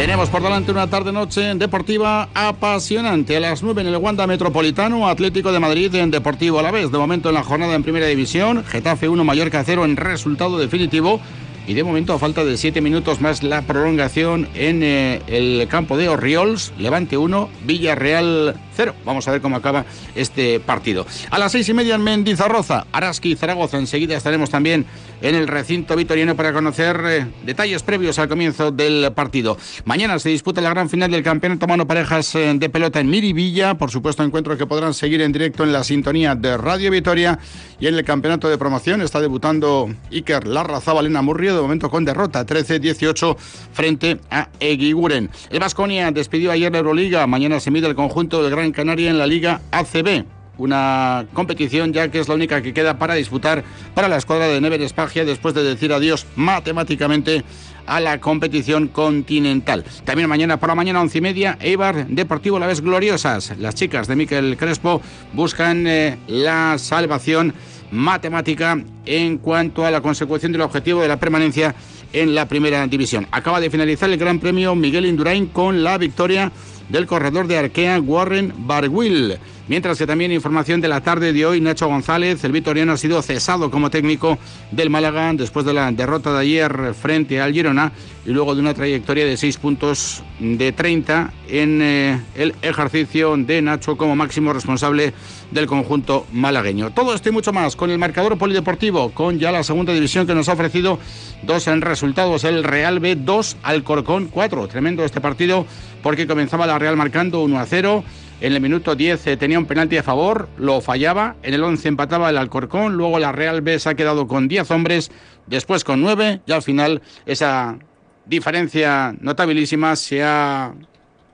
Tenemos 0.00 0.30
por 0.30 0.42
delante 0.42 0.70
una 0.72 0.86
tarde-noche 0.88 1.54
deportiva 1.56 2.30
apasionante. 2.32 3.36
A 3.36 3.40
las 3.40 3.62
9 3.62 3.82
en 3.82 3.88
el 3.88 3.98
Wanda 3.98 4.26
Metropolitano, 4.26 5.06
Atlético 5.06 5.52
de 5.52 5.60
Madrid 5.60 5.94
en 5.94 6.10
Deportivo 6.10 6.58
a 6.58 6.62
la 6.62 6.70
vez. 6.70 6.90
De 6.90 6.96
momento 6.96 7.28
en 7.28 7.34
la 7.34 7.42
jornada 7.42 7.74
en 7.74 7.82
Primera 7.82 8.06
División, 8.06 8.64
Getafe 8.64 9.10
1, 9.10 9.22
Mallorca 9.24 9.62
0 9.62 9.84
en 9.84 9.98
resultado 9.98 10.56
definitivo. 10.56 11.20
Y 11.66 11.74
de 11.74 11.84
momento, 11.84 12.14
a 12.14 12.18
falta 12.18 12.46
de 12.46 12.56
7 12.56 12.80
minutos 12.80 13.20
más, 13.20 13.42
la 13.42 13.60
prolongación 13.60 14.48
en 14.54 14.82
eh, 14.82 15.20
el 15.26 15.68
campo 15.68 15.98
de 15.98 16.08
Oriols. 16.08 16.72
Levante 16.78 17.18
1, 17.18 17.50
Villarreal 17.66 18.58
Vamos 19.04 19.28
a 19.28 19.32
ver 19.32 19.40
cómo 19.40 19.56
acaba 19.56 19.84
este 20.14 20.60
partido. 20.60 21.06
A 21.30 21.38
las 21.38 21.52
seis 21.52 21.68
y 21.68 21.74
media 21.74 21.96
en 21.96 22.02
Mendizarroza, 22.02 22.86
Araski 22.92 23.32
y 23.32 23.36
Zaragoza. 23.36 23.78
Enseguida 23.78 24.16
estaremos 24.16 24.50
también 24.50 24.86
en 25.20 25.34
el 25.34 25.48
recinto 25.48 25.96
vitoriano 25.96 26.36
para 26.36 26.52
conocer 26.52 27.00
eh, 27.06 27.26
detalles 27.44 27.82
previos 27.82 28.18
al 28.18 28.28
comienzo 28.28 28.70
del 28.70 29.12
partido. 29.12 29.56
Mañana 29.84 30.18
se 30.18 30.28
disputa 30.28 30.60
la 30.60 30.70
gran 30.70 30.88
final 30.88 31.10
del 31.10 31.22
campeonato 31.22 31.66
mano 31.66 31.86
parejas 31.86 32.34
eh, 32.34 32.52
de 32.54 32.68
pelota 32.68 33.00
en 33.00 33.08
Miribilla. 33.10 33.74
Por 33.74 33.90
supuesto, 33.90 34.22
encuentro 34.22 34.56
que 34.56 34.66
podrán 34.66 34.94
seguir 34.94 35.20
en 35.22 35.32
directo 35.32 35.64
en 35.64 35.72
la 35.72 35.84
sintonía 35.84 36.34
de 36.34 36.56
Radio 36.56 36.90
Vitoria. 36.90 37.38
Y 37.78 37.86
en 37.86 37.94
el 37.94 38.04
campeonato 38.04 38.48
de 38.48 38.58
promoción 38.58 39.00
está 39.00 39.20
debutando 39.20 39.88
Iker 40.10 40.46
Larraza 40.46 40.92
Valena 40.92 41.22
Murrio, 41.22 41.54
de 41.54 41.62
momento 41.62 41.90
con 41.90 42.04
derrota 42.04 42.44
13-18 42.44 43.36
frente 43.72 44.20
a 44.30 44.48
Eguiguren. 44.60 45.30
El 45.50 45.60
Vasconia 45.60 46.10
despidió 46.10 46.50
ayer 46.52 46.72
la 46.72 46.78
Euroliga. 46.78 47.26
Mañana 47.26 47.60
se 47.60 47.70
mide 47.70 47.86
el 47.86 47.94
conjunto 47.94 48.42
del 48.42 48.50
Gran 48.50 48.72
Canaria 48.72 49.10
en 49.10 49.18
la 49.18 49.26
Liga 49.26 49.62
ACB 49.70 50.39
una 50.60 51.26
competición 51.32 51.92
ya 51.92 52.10
que 52.10 52.20
es 52.20 52.28
la 52.28 52.34
única 52.34 52.62
que 52.62 52.74
queda 52.74 52.98
para 52.98 53.14
disputar 53.14 53.64
para 53.94 54.08
la 54.08 54.16
escuadra 54.16 54.46
de 54.48 54.60
Never 54.60 54.80
Espagia 54.82 55.24
después 55.24 55.54
de 55.54 55.62
decir 55.62 55.92
adiós 55.92 56.26
matemáticamente 56.36 57.44
a 57.86 57.98
la 57.98 58.20
competición 58.20 58.88
continental. 58.88 59.84
También 60.04 60.28
mañana 60.28 60.58
por 60.58 60.68
la 60.68 60.74
mañana, 60.74 61.00
once 61.00 61.18
y 61.18 61.20
media, 61.20 61.56
Eibar 61.60 62.06
Deportivo 62.06 62.58
La 62.58 62.66
Vez 62.66 62.80
Gloriosas. 62.80 63.54
Las 63.58 63.74
chicas 63.74 64.06
de 64.06 64.16
Miquel 64.16 64.56
Crespo 64.56 65.00
buscan 65.32 65.86
eh, 65.86 66.18
la 66.28 66.78
salvación 66.78 67.54
matemática 67.90 68.82
en 69.06 69.38
cuanto 69.38 69.84
a 69.84 69.90
la 69.90 70.00
consecución 70.00 70.52
del 70.52 70.60
objetivo 70.60 71.02
de 71.02 71.08
la 71.08 71.18
permanencia 71.18 71.74
en 72.12 72.34
la 72.34 72.46
primera 72.46 72.86
división. 72.86 73.26
Acaba 73.30 73.60
de 73.60 73.70
finalizar 73.70 74.10
el 74.10 74.18
Gran 74.18 74.38
Premio 74.38 74.74
Miguel 74.74 75.06
Indurain 75.06 75.46
con 75.46 75.82
la 75.82 75.98
victoria 75.98 76.52
del 76.88 77.06
corredor 77.06 77.46
de 77.46 77.58
Arkea 77.58 78.00
Warren 78.00 78.52
Barwill. 78.58 79.38
Mientras 79.70 79.98
que 79.98 80.06
también 80.08 80.32
información 80.32 80.80
de 80.80 80.88
la 80.88 81.00
tarde 81.00 81.32
de 81.32 81.46
hoy, 81.46 81.60
Nacho 81.60 81.86
González, 81.86 82.42
el 82.42 82.50
vitoriano, 82.50 82.90
ha 82.90 82.96
sido 82.96 83.22
cesado 83.22 83.70
como 83.70 83.88
técnico 83.88 84.36
del 84.72 84.90
Málaga 84.90 85.32
después 85.32 85.64
de 85.64 85.72
la 85.72 85.92
derrota 85.92 86.32
de 86.32 86.40
ayer 86.40 86.92
frente 87.00 87.40
al 87.40 87.52
Girona 87.52 87.92
y 88.26 88.30
luego 88.30 88.56
de 88.56 88.62
una 88.62 88.74
trayectoria 88.74 89.24
de 89.24 89.36
6 89.36 89.58
puntos 89.58 90.24
de 90.40 90.72
30 90.72 91.32
en 91.48 91.82
eh, 91.82 92.20
el 92.34 92.52
ejercicio 92.62 93.36
de 93.36 93.62
Nacho 93.62 93.96
como 93.96 94.16
máximo 94.16 94.52
responsable 94.52 95.14
del 95.52 95.68
conjunto 95.68 96.26
malagueño. 96.32 96.90
Todo 96.90 97.14
esto 97.14 97.28
y 97.28 97.32
mucho 97.32 97.52
más 97.52 97.76
con 97.76 97.90
el 97.90 97.98
marcador 97.98 98.36
polideportivo, 98.38 99.10
con 99.10 99.38
ya 99.38 99.52
la 99.52 99.62
segunda 99.62 99.92
división 99.92 100.26
que 100.26 100.34
nos 100.34 100.48
ha 100.48 100.54
ofrecido 100.54 100.98
dos 101.44 101.68
en 101.68 101.80
resultados, 101.80 102.42
el 102.42 102.64
Real 102.64 102.98
B 102.98 103.14
2, 103.14 103.58
Alcorcón 103.62 104.30
4. 104.32 104.66
Tremendo 104.66 105.04
este 105.04 105.20
partido 105.20 105.64
porque 106.02 106.26
comenzaba 106.26 106.66
la 106.66 106.76
Real 106.76 106.96
marcando 106.96 107.40
1 107.42 107.56
a 107.56 107.66
0. 107.66 108.04
En 108.40 108.54
el 108.54 108.60
minuto 108.60 108.94
10 108.94 109.26
eh, 109.26 109.36
tenía 109.36 109.58
un 109.58 109.66
penalti 109.66 109.98
a 109.98 110.02
favor, 110.02 110.48
lo 110.56 110.80
fallaba. 110.80 111.36
En 111.42 111.52
el 111.52 111.62
11 111.62 111.88
empataba 111.88 112.30
el 112.30 112.38
Alcorcón. 112.38 112.94
Luego 112.94 113.18
la 113.18 113.32
Real 113.32 113.60
B 113.60 113.78
se 113.78 113.90
ha 113.90 113.94
quedado 113.94 114.26
con 114.26 114.48
10 114.48 114.70
hombres, 114.70 115.10
después 115.46 115.84
con 115.84 116.00
9. 116.00 116.40
Y 116.46 116.52
al 116.52 116.62
final 116.62 117.02
esa 117.26 117.78
diferencia 118.24 119.14
notabilísima 119.20 119.94
se 119.94 120.22
ha 120.22 120.72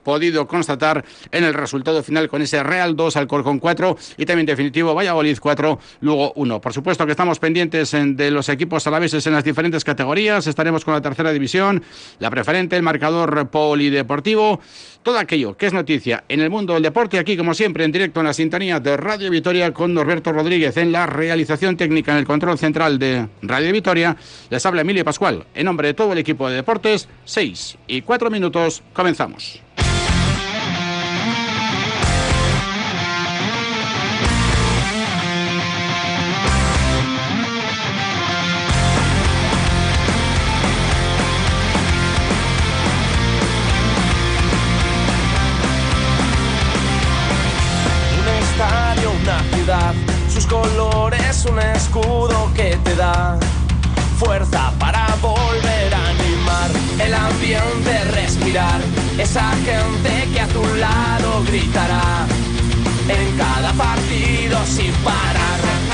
podido 0.07 0.47
constatar 0.47 1.03
en 1.33 1.43
el 1.43 1.53
resultado 1.53 2.01
final 2.01 2.29
con 2.29 2.41
ese 2.41 2.63
Real 2.63 2.95
2 2.95 3.17
al 3.17 3.27
Corcón 3.27 3.59
4 3.59 3.97
y 4.15 4.25
también 4.25 4.45
definitivo 4.45 4.95
Valladolid 4.95 5.37
4, 5.37 5.79
luego 5.99 6.31
1. 6.37 6.61
Por 6.61 6.71
supuesto 6.71 7.05
que 7.05 7.11
estamos 7.11 7.39
pendientes 7.39 7.91
de 7.91 8.31
los 8.31 8.47
equipos 8.47 8.87
alaveses 8.87 9.27
en 9.27 9.33
las 9.33 9.43
diferentes 9.43 9.83
categorías, 9.83 10.47
estaremos 10.47 10.85
con 10.85 10.93
la 10.93 11.01
tercera 11.01 11.33
división, 11.33 11.83
la 12.19 12.29
preferente, 12.29 12.77
el 12.77 12.83
marcador 12.83 13.49
polideportivo, 13.49 14.61
todo 15.03 15.19
aquello 15.19 15.57
que 15.57 15.65
es 15.65 15.73
noticia 15.73 16.23
en 16.29 16.39
el 16.39 16.49
mundo 16.49 16.75
del 16.75 16.83
deporte, 16.83 17.19
aquí 17.19 17.35
como 17.35 17.53
siempre 17.53 17.83
en 17.83 17.91
directo 17.91 18.21
en 18.21 18.27
la 18.27 18.33
sintonía 18.33 18.79
de 18.79 18.95
Radio 18.95 19.29
Vitoria 19.29 19.73
con 19.73 19.93
Norberto 19.93 20.31
Rodríguez 20.31 20.77
en 20.77 20.93
la 20.93 21.05
realización 21.05 21.75
técnica 21.75 22.13
en 22.13 22.19
el 22.19 22.25
control 22.25 22.57
central 22.57 22.97
de 22.97 23.27
Radio 23.41 23.73
Vitoria. 23.73 24.15
Les 24.49 24.65
habla 24.65 24.83
Emilio 24.83 25.03
Pascual. 25.03 25.45
En 25.53 25.65
nombre 25.65 25.89
de 25.89 25.93
todo 25.95 26.13
el 26.13 26.19
equipo 26.19 26.49
de 26.49 26.55
deportes, 26.55 27.09
6 27.25 27.77
y 27.87 28.03
4 28.03 28.29
minutos, 28.29 28.81
comenzamos. 28.93 29.66
Fuerza 54.17 54.71
para 54.79 55.07
volver 55.21 55.93
a 55.93 56.09
animar. 56.09 56.69
El 56.99 57.13
ambiente, 57.13 58.03
respirar. 58.11 58.81
Esa 59.19 59.51
gente 59.65 60.27
que 60.33 60.39
a 60.39 60.47
tu 60.47 60.63
lado 60.75 61.43
gritará. 61.47 62.25
En 63.07 63.37
cada 63.37 63.71
partido 63.73 64.57
sin 64.65 64.91
parar. 65.03 65.86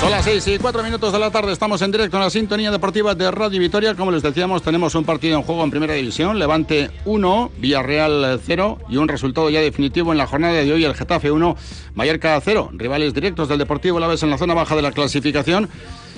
Son 0.00 0.10
las 0.10 0.24
6 0.24 0.48
y 0.48 0.58
4 0.58 0.82
minutos 0.82 1.12
de 1.12 1.18
la 1.18 1.30
tarde, 1.30 1.52
estamos 1.52 1.82
en 1.82 1.92
directo 1.92 2.16
en 2.16 2.22
la 2.22 2.30
sintonía 2.30 2.70
deportiva 2.70 3.14
de 3.14 3.30
Radio 3.30 3.60
Vitoria. 3.60 3.94
Como 3.94 4.10
les 4.10 4.22
decíamos, 4.22 4.62
tenemos 4.62 4.94
un 4.94 5.04
partido 5.04 5.36
en 5.36 5.42
juego 5.42 5.62
en 5.62 5.70
Primera 5.70 5.92
División, 5.92 6.38
Levante 6.38 6.90
1, 7.04 7.50
Villarreal 7.58 8.40
0 8.42 8.78
y 8.88 8.96
un 8.96 9.08
resultado 9.08 9.50
ya 9.50 9.60
definitivo 9.60 10.12
en 10.12 10.16
la 10.16 10.26
jornada 10.26 10.54
de 10.54 10.72
hoy, 10.72 10.84
el 10.84 10.94
Getafe 10.94 11.30
1, 11.30 11.54
Mallorca 11.94 12.40
0. 12.42 12.70
Rivales 12.72 13.12
directos 13.12 13.50
del 13.50 13.58
Deportivo 13.58 14.00
La 14.00 14.06
vez 14.06 14.22
en 14.22 14.30
la 14.30 14.38
zona 14.38 14.54
baja 14.54 14.74
de 14.74 14.80
la 14.80 14.92
clasificación. 14.92 15.68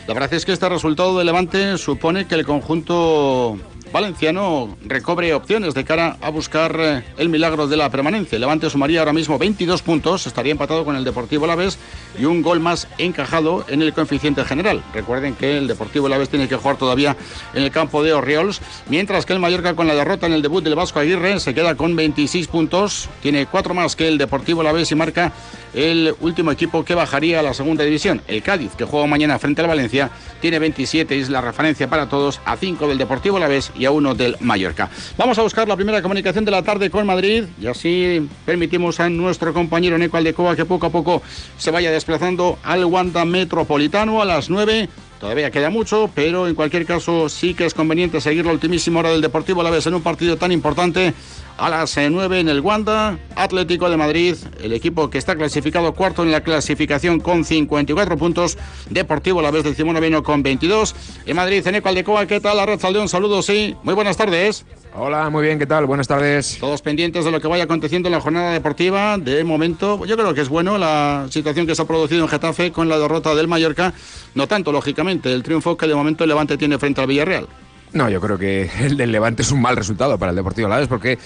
La 0.07 0.15
verdad 0.15 0.33
es 0.33 0.45
que 0.45 0.53
este 0.53 0.69
resultado 0.69 1.19
de 1.19 1.25
Levante 1.25 1.77
supone 1.77 2.29
que 2.29 2.37
el 2.37 2.47
conjunto 2.47 3.59
valenciano 3.93 4.77
recobre 4.85 5.35
opciones 5.35 5.75
de 5.75 5.85
cara 5.85 6.17
a 6.21 6.31
buscar 6.31 6.75
eh, 6.79 7.05
el 7.19 7.29
milagro 7.29 7.69
de 7.69 7.77
la 7.77 7.91
permanencia. 7.91 8.39
Levante 8.39 8.71
sumaría 8.71 9.01
ahora 9.01 9.13
mismo 9.13 9.39
22 9.39 9.83
puntos, 9.83 10.27
estaría 10.27 10.53
empatado 10.53 10.85
con 10.85 10.97
el 10.97 11.05
Deportivo 11.05 11.47
Laves 11.47 11.79
y 12.19 12.25
un 12.25 12.43
gol 12.43 12.61
más 12.61 12.89
encajado 12.99 13.65
en 13.69 13.83
el 13.83 13.93
coeficiente 13.93 14.45
general. 14.45 14.83
Recuerden 14.95 15.35
que 15.35 15.59
el 15.59 15.69
Deportivo 15.69 16.09
Laves 16.09 16.31
tiene 16.31 16.49
que 16.49 16.57
jugar 16.57 16.79
todavía 16.79 17.17
en 17.55 17.63
el 17.63 17.71
campo 17.71 18.03
de 18.03 18.15
Orriols, 18.15 18.61
mientras 18.89 19.27
que 19.27 19.35
el 19.35 19.39
Mallorca 19.39 19.77
con 19.77 19.87
la 19.87 19.95
derrota 19.95 20.27
en 20.27 20.33
el 20.33 20.43
debut 20.43 20.65
del 20.65 20.75
Vasco 20.75 20.99
Aguirre 20.99 21.39
se 21.39 21.55
queda 21.55 21.75
con 21.75 21.95
26 21.95 22.49
puntos, 22.49 23.09
tiene 23.21 23.47
cuatro 23.47 23.75
más 23.75 23.95
que 23.95 24.09
el 24.09 24.17
Deportivo 24.19 24.63
Laves 24.63 24.91
y 24.91 24.95
marca 24.95 25.33
el 25.75 26.15
último 26.21 26.51
equipo 26.51 26.85
que 26.85 26.95
bajaría 26.95 27.41
a 27.41 27.43
la 27.43 27.55
segunda 27.55 27.85
división. 27.85 28.23
El 28.27 28.43
Cádiz, 28.43 28.73
que 28.77 28.85
juega 28.85 29.07
mañana 29.07 29.39
frente 29.39 29.63
al 29.63 29.69
Valencia, 29.69 30.11
tiene 30.41 30.59
27 30.59 31.17
y 31.17 31.21
es 31.21 31.31
la 31.31 31.41
referencia 31.41 31.89
para 31.89 32.09
todos 32.09 32.41
a 32.45 32.57
5 32.57 32.89
del 32.89 32.99
Deportivo 32.99 33.39
Laves 33.39 33.73
y 33.77 33.82
a 33.85 33.91
1 33.91 34.15
del 34.15 34.37
Mallorca. 34.41 34.91
Vamos 35.17 35.39
a 35.39 35.43
buscar 35.43 35.69
la 35.69 35.77
primera 35.77 36.03
comunicación 36.03 36.45
de 36.45 36.51
la 36.51 36.63
tarde 36.63 36.91
con 36.91 37.07
Madrid 37.07 37.45
y 37.61 37.67
así 37.67 38.29
permitimos 38.45 39.01
a 39.01 39.09
nuestro 39.09 39.53
compañero 39.53 39.99
Neco 39.99 40.17
Aldecoa 40.17 40.57
que 40.57 40.65
poco 40.65 40.87
a 40.87 40.91
poco 40.91 41.23
se 41.59 41.71
vaya 41.71 41.91
desplazando 41.91 42.59
al 42.63 42.85
Wanda 42.85 43.25
Metropolitano 43.25 44.23
a 44.23 44.25
las 44.25 44.51
9 44.51 44.89
Todavía 45.23 45.53
queda 45.53 45.71
mucho, 45.71 46.11
pero 46.13 46.49
en 46.49 46.57
cualquier 46.57 46.85
caso 46.85 47.29
sí 47.29 47.55
que 47.55 47.65
es 47.65 47.75
conveniente 47.75 48.21
seguir 48.21 48.45
la 48.45 48.51
ultimísima 48.51 48.99
hora 48.99 49.11
del 49.11 49.21
Deportivo 49.21 49.63
La 49.63 49.71
vez 49.71 49.87
en 49.87 49.95
un 49.95 50.03
partido 50.03 50.37
tan 50.37 50.51
importante 50.51 51.15
a 51.57 51.69
las 51.69 51.97
9 51.97 52.37
eh, 52.37 52.41
en 52.41 52.49
el 52.49 52.61
Wanda, 52.61 53.19
Atlético 53.37 53.89
de 53.91 53.97
Madrid, 53.97 54.37
el 54.63 54.73
equipo 54.73 55.11
que 55.11 55.19
está 55.19 55.37
clasificado 55.37 55.95
cuarto 55.95 56.23
en 56.23 56.33
la 56.33 56.43
clasificación 56.43 57.21
con 57.21 57.45
54 57.45 58.17
puntos, 58.17 58.59
Deportivo 58.91 59.43
la 59.43 59.51
vez 59.51 59.65
del 59.65 59.87
Noveno 59.87 60.23
con 60.23 60.43
22. 60.43 60.95
En 61.27 61.37
Madrid, 61.37 61.67
en 61.67 61.87
Aldecoa, 61.87 62.27
¿qué 62.27 62.41
tal? 62.41 62.57
La 62.57 62.67
Red 62.67 62.81
Saldeón, 62.81 63.09
saludos, 63.09 63.47
sí. 63.47 63.77
Muy 63.83 63.95
buenas 63.95 64.17
tardes. 64.17 64.65
Hola, 64.95 65.31
muy 65.31 65.43
bien, 65.43 65.59
¿qué 65.59 65.67
tal? 65.67 65.87
Buenas 65.87 66.07
tardes. 66.07 66.59
Todos 66.61 66.83
pendientes 66.83 67.25
de 67.25 67.31
lo 67.31 67.41
que 67.41 67.49
vaya 67.49 67.65
aconteciendo 67.65 68.09
en 68.09 68.13
la 68.13 68.21
jornada 68.21 68.53
deportiva. 68.53 69.17
De 69.17 69.43
momento, 69.43 70.05
yo 70.05 70.17
creo 70.17 70.35
que 70.35 70.43
es 70.43 70.49
bueno 70.49 70.77
la 70.77 71.27
situación 71.31 71.67
que 71.67 71.75
se 71.75 71.83
ha 71.83 71.87
producido 71.87 72.23
en 72.23 72.29
Getafe 72.29 72.73
con 72.73 72.89
la 72.89 72.99
derrota 72.99 73.35
del 73.35 73.49
Mallorca. 73.49 73.95
No 74.35 74.47
tanto, 74.47 74.71
lógicamente, 74.71 75.33
el 75.33 75.43
triunfo 75.43 75.77
que 75.77 75.87
de 75.87 75.95
momento 75.95 76.25
el 76.25 76.29
Levante 76.29 76.59
tiene 76.59 76.79
frente 76.79 77.01
al 77.01 77.07
Villarreal. 77.07 77.49
No, 77.95 78.09
yo 78.09 78.23
creo 78.23 78.39
que 78.39 78.71
el 78.81 78.97
del 78.97 79.13
Levante 79.13 79.43
es 79.43 79.53
un 79.53 79.61
mal 79.61 79.77
resultado 79.77 80.19
para 80.19 80.31
el 80.31 80.37
Deportivo 80.37 80.67
Alavés 80.67 80.89
porque, 80.89 81.19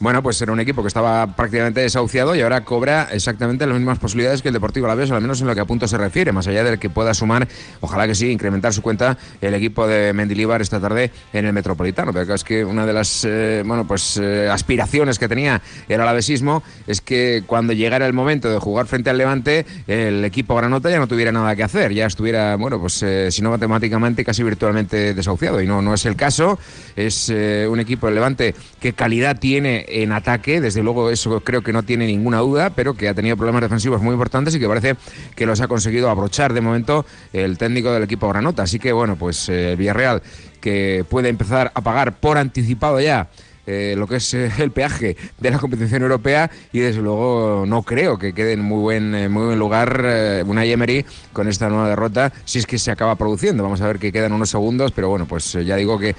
bueno, 0.00 0.20
pues 0.22 0.40
era 0.42 0.50
un 0.50 0.58
equipo 0.58 0.82
que 0.82 0.88
estaba 0.88 1.36
prácticamente 1.36 1.80
desahuciado 1.80 2.34
y 2.34 2.40
ahora 2.40 2.64
cobra 2.64 3.08
exactamente 3.12 3.66
las 3.66 3.76
mismas 3.76 3.98
posibilidades 3.98 4.42
que 4.42 4.48
el 4.48 4.54
Deportivo 4.54 4.86
Alavés, 4.86 5.12
al 5.12 5.20
menos 5.20 5.40
en 5.40 5.46
lo 5.46 5.54
que 5.54 5.60
a 5.60 5.64
punto 5.64 5.86
se 5.86 5.96
refiere, 5.96 6.32
más 6.32 6.48
allá 6.48 6.64
del 6.64 6.80
que 6.80 6.90
pueda 6.90 7.14
sumar, 7.14 7.46
ojalá 7.80 8.08
que 8.08 8.16
sí, 8.16 8.30
incrementar 8.30 8.72
su 8.72 8.82
cuenta 8.82 9.16
el 9.40 9.54
equipo 9.54 9.86
de 9.86 10.12
Mendilibar 10.12 10.60
esta 10.60 10.80
tarde 10.80 11.12
en 11.32 11.46
el 11.46 11.52
Metropolitano. 11.52 12.12
Pero 12.12 12.34
es 12.34 12.42
que 12.42 12.64
una 12.64 12.84
de 12.84 12.92
las, 12.92 13.24
eh, 13.24 13.62
bueno, 13.64 13.86
pues 13.86 14.16
eh, 14.16 14.48
aspiraciones 14.50 15.20
que 15.20 15.28
tenía 15.28 15.62
el 15.88 16.00
alavesismo 16.00 16.64
es 16.88 17.00
que 17.00 17.44
cuando 17.46 17.74
llegara 17.74 18.06
el 18.06 18.12
momento 18.12 18.50
de 18.50 18.58
jugar 18.58 18.86
frente 18.86 19.08
al 19.10 19.18
Levante, 19.18 19.66
el 19.86 20.24
equipo 20.24 20.56
granota 20.56 20.90
ya 20.90 20.98
no 20.98 21.06
tuviera 21.06 21.30
nada 21.30 21.54
que 21.54 21.62
hacer, 21.62 21.92
ya 21.92 22.06
estuviera, 22.06 22.56
bueno, 22.56 22.80
pues 22.80 23.00
eh, 23.04 23.30
si 23.30 23.40
no 23.40 23.50
matemáticamente, 23.50 24.24
casi 24.24 24.42
virtualmente 24.42 25.14
desahuciado. 25.14 25.62
Y 25.62 25.66
no, 25.68 25.80
no 25.80 25.94
es 25.94 26.07
el 26.08 26.16
caso. 26.16 26.58
Es 26.96 27.30
eh, 27.30 27.68
un 27.70 27.78
equipo 27.78 28.08
relevante 28.08 28.54
que 28.80 28.92
calidad 28.92 29.38
tiene 29.38 29.86
en 29.88 30.10
ataque, 30.10 30.60
desde 30.60 30.82
luego 30.82 31.10
eso 31.10 31.40
creo 31.40 31.62
que 31.62 31.72
no 31.72 31.84
tiene 31.84 32.06
ninguna 32.06 32.38
duda, 32.38 32.70
pero 32.70 32.94
que 32.94 33.08
ha 33.08 33.14
tenido 33.14 33.36
problemas 33.36 33.62
defensivos 33.62 34.02
muy 34.02 34.14
importantes 34.14 34.54
y 34.54 34.58
que 34.58 34.66
parece 34.66 34.96
que 35.36 35.46
los 35.46 35.60
ha 35.60 35.68
conseguido 35.68 36.10
abrochar 36.10 36.52
de 36.52 36.60
momento 36.60 37.06
el 37.32 37.56
técnico 37.56 37.92
del 37.92 38.02
equipo 38.02 38.28
Granota. 38.28 38.64
Así 38.64 38.80
que 38.80 38.92
bueno, 38.92 39.16
pues 39.16 39.48
eh, 39.48 39.72
el 39.72 39.76
Villarreal 39.76 40.22
que 40.60 41.04
puede 41.08 41.28
empezar 41.28 41.70
a 41.74 41.80
pagar 41.82 42.18
por 42.18 42.36
anticipado 42.36 43.00
ya 43.00 43.28
eh, 43.70 43.94
lo 43.98 44.06
que 44.06 44.16
es 44.16 44.32
eh, 44.32 44.50
el 44.60 44.70
peaje 44.70 45.14
de 45.38 45.50
la 45.50 45.58
competición 45.58 46.00
europea 46.00 46.50
y 46.72 46.78
desde 46.78 47.02
luego 47.02 47.64
no 47.66 47.82
creo 47.82 48.18
que 48.18 48.32
quede 48.32 48.54
en 48.54 48.62
muy 48.62 48.80
buen, 48.80 49.14
eh, 49.14 49.28
muy 49.28 49.44
buen 49.44 49.58
lugar 49.58 49.88
una 50.46 50.64
Emery 50.64 51.04
con 51.34 51.48
esta 51.48 51.68
nueva 51.68 51.90
derrota 51.90 52.32
si 52.46 52.60
es 52.60 52.66
que 52.66 52.78
se 52.78 52.90
acaba 52.90 53.16
produciendo. 53.16 53.62
Vamos 53.62 53.82
a 53.82 53.86
ver 53.86 53.98
que 53.98 54.10
quedan 54.10 54.32
unos 54.32 54.48
segundos, 54.48 54.92
pero 54.92 55.10
bueno, 55.10 55.26
pues 55.26 55.52
ya 55.52 55.76
digo 55.76 55.98
que 55.98 56.14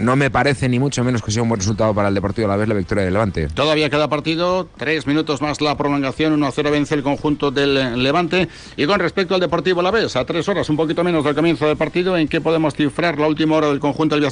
no 0.00 0.16
me 0.16 0.30
parece 0.30 0.68
ni 0.68 0.78
mucho 0.78 1.04
menos 1.04 1.20
que 1.20 1.30
sea 1.30 1.42
un 1.42 1.50
buen 1.50 1.60
resultado 1.60 1.92
para 1.92 2.08
el 2.08 2.14
Deportivo 2.14 2.46
a 2.46 2.50
la 2.50 2.56
vez 2.56 2.68
la 2.68 2.74
victoria 2.74 3.04
del 3.04 3.12
Levante. 3.12 3.48
Todavía 3.48 3.90
queda 3.90 4.08
partido, 4.08 4.66
tres 4.76 5.06
minutos 5.06 5.42
más 5.42 5.60
la 5.60 5.76
prolongación, 5.76 6.40
1-0 6.40 6.70
vence 6.70 6.94
el 6.94 7.02
conjunto 7.02 7.50
del 7.50 8.02
Levante 8.02 8.48
y 8.76 8.86
con 8.86 8.98
respecto 8.98 9.34
al 9.34 9.40
Deportivo 9.40 9.80
a 9.80 9.82
la 9.82 9.90
vez, 9.90 10.16
a 10.16 10.24
tres 10.24 10.48
horas, 10.48 10.70
un 10.70 10.76
poquito 10.76 11.04
menos 11.04 11.24
del 11.24 11.34
comienzo 11.34 11.66
del 11.66 11.76
partido, 11.76 12.16
¿en 12.16 12.28
qué 12.28 12.40
podemos 12.40 12.74
cifrar 12.74 13.18
la 13.18 13.26
última 13.26 13.56
hora 13.56 13.68
del 13.68 13.80
conjunto 13.80 14.14
del 14.14 14.24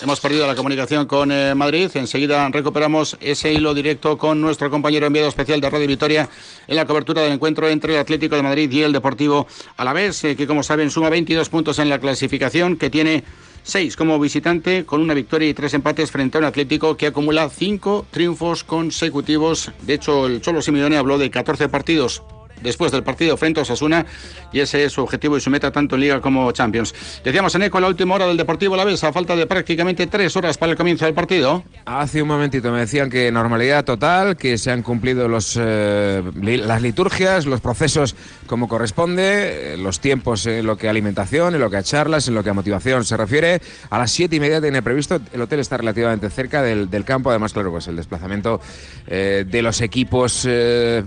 Hemos 0.00 0.20
perdido 0.20 0.46
la 0.46 0.54
comunicación 0.54 1.06
con 1.06 1.30
eh, 1.30 1.54
Madrid. 1.54 1.90
Enseguida 1.94 2.48
recuperamos 2.48 3.18
ese 3.20 3.52
hilo 3.52 3.74
directo 3.74 4.16
con 4.16 4.40
nuestro 4.40 4.70
compañero 4.70 5.06
enviado 5.06 5.28
especial 5.28 5.60
de 5.60 5.68
Radio 5.68 5.86
Vitoria 5.86 6.30
en 6.66 6.76
la 6.76 6.86
cobertura 6.86 7.20
del 7.20 7.32
encuentro 7.32 7.68
entre 7.68 7.92
el 7.94 8.00
Atlético 8.00 8.36
de 8.36 8.42
Madrid 8.42 8.70
y 8.72 8.82
el 8.82 8.92
Deportivo 8.92 9.46
Alavés, 9.76 10.24
eh, 10.24 10.34
que 10.34 10.46
como 10.46 10.62
saben 10.62 10.90
suma 10.90 11.10
22 11.10 11.50
puntos 11.50 11.78
en 11.78 11.90
la 11.90 11.98
clasificación, 11.98 12.76
que 12.76 12.88
tiene 12.88 13.22
6 13.64 13.96
como 13.96 14.18
visitante, 14.18 14.86
con 14.86 15.02
una 15.02 15.12
victoria 15.12 15.48
y 15.48 15.54
tres 15.54 15.74
empates 15.74 16.10
frente 16.10 16.38
a 16.38 16.40
un 16.40 16.46
Atlético 16.46 16.96
que 16.96 17.08
acumula 17.08 17.50
5 17.50 18.06
triunfos 18.10 18.64
consecutivos. 18.64 19.72
De 19.82 19.94
hecho, 19.94 20.26
el 20.26 20.40
Cholo 20.40 20.62
Simeone 20.62 20.96
habló 20.96 21.18
de 21.18 21.30
14 21.30 21.68
partidos 21.68 22.22
después 22.62 22.92
del 22.92 23.02
partido 23.02 23.36
frente 23.36 23.60
a 23.60 23.62
Osasuna 23.62 24.06
y 24.52 24.60
ese 24.60 24.84
es 24.84 24.92
su 24.92 25.02
objetivo 25.02 25.36
y 25.36 25.40
su 25.40 25.50
meta 25.50 25.70
tanto 25.70 25.96
en 25.96 26.02
Liga 26.02 26.20
como 26.20 26.50
Champions. 26.52 26.94
Decíamos 27.24 27.54
en 27.54 27.62
eco 27.62 27.80
la 27.80 27.88
última 27.88 28.14
hora 28.14 28.26
del 28.26 28.36
Deportivo 28.36 28.76
La 28.76 28.84
Vez 28.84 29.02
a 29.04 29.12
falta 29.12 29.36
de 29.36 29.46
prácticamente 29.46 30.06
tres 30.06 30.36
horas 30.36 30.58
para 30.58 30.72
el 30.72 30.78
comienzo 30.78 31.04
del 31.04 31.14
partido. 31.14 31.64
Hace 31.84 32.22
un 32.22 32.28
momentito 32.28 32.72
me 32.72 32.80
decían 32.80 33.10
que 33.10 33.30
normalidad 33.30 33.84
total, 33.84 34.36
que 34.36 34.58
se 34.58 34.70
han 34.70 34.82
cumplido 34.82 35.28
los, 35.28 35.58
eh, 35.60 36.22
las 36.34 36.82
liturgias, 36.82 37.46
los 37.46 37.60
procesos 37.60 38.16
como 38.46 38.68
corresponde, 38.68 39.74
eh, 39.74 39.76
los 39.76 40.00
tiempos 40.00 40.46
en 40.46 40.66
lo 40.66 40.76
que 40.76 40.88
a 40.88 40.90
alimentación, 40.90 41.54
en 41.54 41.60
lo 41.60 41.70
que 41.70 41.76
a 41.76 41.82
charlas, 41.82 42.28
en 42.28 42.34
lo 42.34 42.42
que 42.42 42.50
a 42.50 42.54
motivación 42.54 43.04
se 43.04 43.16
refiere. 43.16 43.60
A 43.90 43.98
las 43.98 44.10
siete 44.10 44.36
y 44.36 44.40
media 44.40 44.60
tiene 44.60 44.82
previsto, 44.82 45.20
el 45.32 45.40
hotel 45.40 45.60
está 45.60 45.76
relativamente 45.76 46.30
cerca 46.30 46.62
del, 46.62 46.88
campo, 47.04 47.30
además 47.30 47.52
claro, 47.52 47.70
pues 47.70 47.86
el 47.88 47.96
desplazamiento 47.96 48.60
eh, 49.06 49.44
de 49.46 49.62
los 49.62 49.80
equipos 49.80 50.48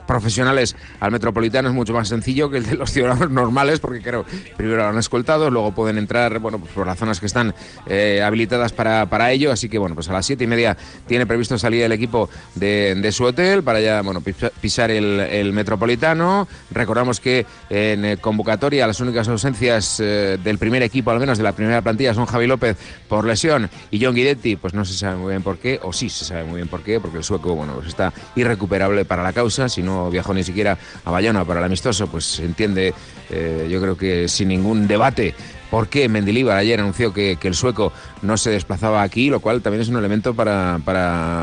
profesionales 0.05 0.75
al 0.99 1.11
Metropolitano 1.11 1.38
es 1.45 1.74
mucho 1.74 1.94
más 1.94 2.07
sencillo 2.07 2.50
que 2.50 2.57
el 2.57 2.65
de 2.65 2.75
los 2.75 2.91
ciudadanos 2.91 3.31
normales, 3.31 3.80
porque 3.80 4.01
creo, 4.01 4.25
primero 4.57 4.88
han 4.88 4.97
escoltado, 4.97 5.50
luego 5.50 5.71
pueden 5.71 5.97
entrar 5.97 6.39
bueno, 6.39 6.59
pues 6.59 6.71
por 6.71 6.86
las 6.86 6.97
zonas 6.97 7.19
que 7.19 7.25
están 7.25 7.53
eh, 7.88 8.21
habilitadas 8.24 8.74
para, 8.74 9.06
para, 9.07 9.31
ello. 9.31 9.51
Así 9.51 9.69
que 9.69 9.77
bueno, 9.77 9.95
pues 9.95 10.09
a 10.09 10.13
las 10.13 10.25
siete 10.25 10.44
y 10.44 10.47
media 10.47 10.77
tiene 11.07 11.25
previsto 11.25 11.57
salir 11.57 11.83
el 11.83 11.91
equipo 11.91 12.30
de, 12.56 12.95
de 12.95 13.12
su 13.12 13.24
hotel 13.24 13.63
para 13.63 13.80
ya 13.80 14.01
bueno, 14.01 14.21
pisar 14.62 14.91
el, 14.91 15.19
el, 15.19 15.53
metropolitano. 15.53 16.47
Recordamos 16.71 17.19
que 17.19 17.45
en 17.69 18.06
eh, 18.06 18.18
convocatoria 18.18 18.88
las 18.88 19.00
únicas 19.00 19.27
ausencias 19.27 20.00
eh, 20.00 20.38
del 20.44 20.57
primer 20.57 20.83
equipo, 20.83 21.12
al 21.12 21.19
menos 21.19 21.38
de 21.38 21.44
la 21.44 21.53
primera 21.53 21.81
plantilla, 21.81 22.13
son 22.13 22.25
Javi 22.25 22.47
López 22.47 22.77
por 23.07 23.25
lesión 23.25 23.69
y 23.92 24.03
John 24.03 24.15
Guidetti, 24.15 24.56
pues 24.56 24.74
no 24.74 24.85
se 24.85 24.94
sabe 24.94 25.18
muy 25.18 25.30
bien 25.31 25.44
por 25.44 25.57
qué, 25.57 25.80
o 25.83 25.94
sí 25.94 26.09
se 26.09 26.25
sabe 26.25 26.44
muy 26.44 26.57
bien 26.57 26.68
por 26.68 26.81
qué, 26.81 27.00
porque 27.00 27.18
el 27.18 27.24
sueco 27.24 27.56
bueno, 27.56 27.74
pues 27.74 27.88
está 27.88 28.13
irrecuperable 28.35 29.06
para 29.06 29.24
la 29.24 29.33
causa, 29.33 29.69
si 29.69 29.81
no 29.81 30.09
viajó 30.09 30.33
ni 30.33 30.44
siquiera 30.44 30.77
a 31.06 31.12
Para 31.33 31.59
el 31.59 31.65
amistoso, 31.65 32.07
pues 32.07 32.39
entiende, 32.39 32.93
eh, 33.29 33.67
yo 33.69 33.79
creo 33.79 33.95
que 33.95 34.27
sin 34.27 34.47
ningún 34.47 34.87
debate, 34.87 35.35
por 35.69 35.87
qué 35.87 36.09
Mendilibar 36.09 36.57
ayer 36.57 36.79
anunció 36.79 37.13
que, 37.13 37.37
el 37.39 37.53
sueco 37.53 37.93
no 38.21 38.38
se 38.38 38.51
desplazaba 38.51 39.01
aquí, 39.01 39.30
lo 39.30 39.39
cual 39.39 39.62
también 39.62 39.81
es 39.81 39.89
un 39.89 39.98
elemento 39.98 40.33
para, 40.33 40.75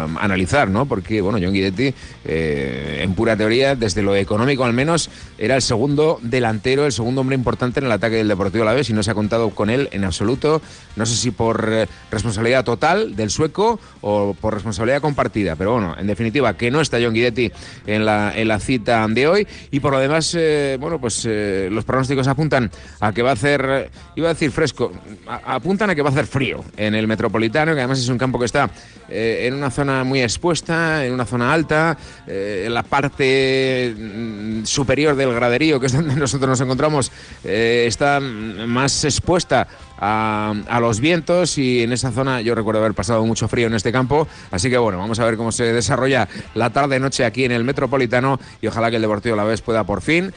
analizar, 0.03 0.69
¿no? 0.69 0.87
Porque, 0.87 1.21
bueno, 1.21 1.39
John 1.43 1.53
Guidetti, 1.53 1.95
eh, 2.25 3.01
en 3.03 3.15
pura 3.15 3.37
teoría, 3.37 3.75
desde 3.75 4.03
lo 4.03 4.15
económico 4.15 4.65
al 4.65 4.73
menos, 4.73 5.11
era 5.39 5.57
el 5.57 5.63
segundo 5.63 6.19
delantero, 6.23 6.87
el 6.87 6.93
segundo 6.93 7.21
hombre 7.21 7.37
importante 7.37 7.81
en 7.81 7.87
el 7.87 7.93
ataque 7.93 8.17
del 8.17 8.29
Deportivo 8.29 8.65
la 8.65 8.75
vez 8.75 8.91
y 8.91 8.93
no 8.93 9.03
se 9.03 9.11
ha 9.11 9.15
contado 9.15 9.51
con 9.51 9.71
él 9.71 9.89
en 9.93 10.05
absoluto. 10.05 10.61
No 10.97 11.07
sé 11.07 11.17
si 11.17 11.31
por 11.31 11.69
eh, 11.71 11.87
responsabilidad 12.11 12.65
total 12.65 13.17
del 13.17 13.31
sueco 13.31 13.79
o 14.01 14.35
por 14.41 14.55
responsabilidad 14.55 15.01
compartida, 15.01 15.57
pero 15.57 15.73
bueno, 15.73 15.95
en 15.99 16.07
definitiva, 16.07 16.57
que 16.57 16.71
no 16.71 16.81
está 16.81 16.99
John 17.01 17.15
Guidetti 17.15 17.53
en 17.87 18.05
la, 18.05 18.33
en 18.37 18.49
la 18.49 18.61
cita 18.61 19.07
de 19.09 19.27
hoy 19.27 19.47
y 19.71 19.81
por 19.81 19.93
lo 19.93 19.99
demás, 19.99 20.35
eh, 20.37 20.77
bueno, 20.81 21.01
pues 21.01 21.27
los 21.27 21.85
pronósticos 21.85 22.29
apuntan 22.29 22.71
a 23.01 23.13
que 23.13 23.23
va 23.23 23.31
a 23.31 23.35
hacer, 23.35 23.91
iba 24.15 24.29
a 24.29 24.33
decir 24.33 24.51
fresco, 24.51 24.93
apuntan 25.27 25.91
a 25.91 25.95
que 25.95 26.03
va 26.03 26.11
a 26.11 26.13
hacer 26.13 26.27
frío 26.27 26.66
en 26.77 26.95
el 26.95 27.07
Metropolitano, 27.07 27.75
que 27.75 27.81
además 27.81 27.99
es 27.99 28.09
un 28.09 28.19
campo 28.19 28.39
que 28.39 28.47
está 28.47 28.71
eh, 29.09 29.45
en 29.47 29.55
una 29.55 29.71
zona 29.71 30.05
muy 30.05 30.21
expuesta, 30.21 31.05
en 31.05 31.13
una 31.13 31.25
zona 31.25 31.53
alta, 31.53 31.97
eh, 32.27 32.65
en 32.67 32.75
la 32.75 32.83
parte 32.83 33.95
mm, 33.97 34.65
superior 34.65 35.15
del 35.15 35.33
graderío, 35.33 35.79
que 35.79 35.87
es 35.87 35.93
donde 35.93 36.15
nosotros 36.17 36.49
nos 36.49 36.61
encontramos, 36.61 37.13
eh, 37.45 37.85
está 37.87 38.21
más 38.21 39.05
expuesta 39.05 39.69
a, 39.99 40.55
a, 40.69 40.81
los 40.81 41.01
vientos 41.01 41.57
y 41.57 41.83
en 41.83 41.93
esa 41.93 42.11
zona 42.11 42.41
yo 42.41 42.55
recuerdo 42.55 42.81
haber 42.81 42.95
pasado 42.95 43.25
mucho 43.25 43.49
frío 43.49 43.69
en 43.69 43.75
este 43.75 43.93
campo, 43.93 44.27
así 44.51 44.69
que 44.69 44.77
bueno, 44.79 44.99
vamos 44.99 45.21
a 45.21 45.25
ver 45.25 45.37
cómo 45.37 45.53
se 45.53 45.73
desarrolla 45.73 46.29
la 46.55 46.71
tarde-noche 46.71 47.25
aquí 47.25 47.45
en 47.45 47.53
el 47.53 47.65
Metropolitano 47.65 48.39
y 48.61 48.67
ojalá 48.67 48.91
que 48.91 48.97
el 48.97 49.03
Deportivo 49.03 49.37
La 49.37 49.45
Vez 49.45 49.63
pueda 49.63 49.85
por 49.85 50.03
fin 50.03 50.33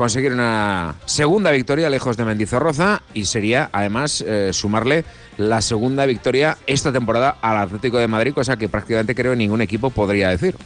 conseguir 0.00 0.32
una 0.32 0.94
segunda 1.04 1.50
victoria 1.50 1.90
lejos 1.90 2.16
de 2.16 2.24
Mendizorroza 2.24 3.02
y 3.12 3.26
sería 3.26 3.68
además 3.70 4.24
eh, 4.26 4.48
sumarle 4.54 5.04
la 5.36 5.60
segunda 5.60 6.06
victoria 6.06 6.56
esta 6.66 6.90
temporada 6.90 7.36
al 7.42 7.58
Atlético 7.58 7.98
de 7.98 8.08
Madrid, 8.08 8.32
cosa 8.32 8.56
que 8.56 8.70
prácticamente 8.70 9.14
creo 9.14 9.36
ningún 9.36 9.60
equipo 9.60 9.90
podría 9.90 10.30
decir. 10.30 10.56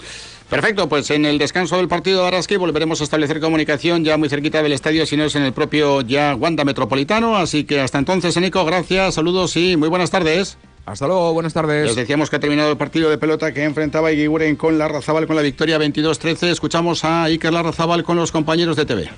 Perfecto, 0.49 0.89
pues 0.89 1.11
en 1.11 1.27
el 1.27 1.39
descanso 1.39 1.79
del 1.79 1.89
partido 1.89 2.25
de 2.31 2.57
volveremos 2.59 3.01
a 3.01 3.05
establecer 3.05 3.41
comunicación 3.41 4.05
ya 4.05 4.17
muy 4.17 4.29
cerquita 4.29 4.63
del 4.63 4.73
estadio, 4.73 5.05
si 5.05 5.17
no 5.17 5.25
es 5.25 5.35
en 5.35 5.43
el 5.43 5.53
propio 5.53 6.03
ya 6.03 6.37
Wanda 6.37 6.65
Metropolitano. 6.65 7.37
Así 7.37 7.65
que 7.65 7.81
hasta 7.81 7.99
entonces, 7.99 8.37
Nico, 8.37 8.65
gracias, 8.65 9.15
saludos 9.15 9.57
y 9.57 9.77
muy 9.77 9.89
buenas 9.89 10.13
tardes. 10.13 10.59
Hasta 10.87 11.07
luego, 11.07 11.33
buenas 11.33 11.55
tardes. 11.55 11.87
Les 11.87 11.97
decíamos 11.97 12.29
que 12.29 12.37
ha 12.37 12.41
terminado 12.41 12.71
el 12.71 12.77
partido 12.77 13.09
de 13.09 13.17
pelota 13.17 13.53
que 13.55 13.65
enfrentaba 13.65 14.13
Iguiguren 14.13 14.55
con 14.57 14.77
Larrazábal 14.77 15.27
con 15.27 15.35
la 15.35 15.43
victoria 15.43 15.79
22-13. 15.79 16.49
Escuchamos 16.49 17.05
a 17.05 17.25
Iker 17.25 17.53
Larrazábal 17.53 18.05
con 18.05 18.17
los 18.17 18.31
compañeros 18.31 18.77
de 18.77 18.85
TV. 18.85 19.09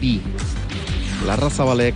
Y 0.00 0.20
Larrazábalek 1.26 1.94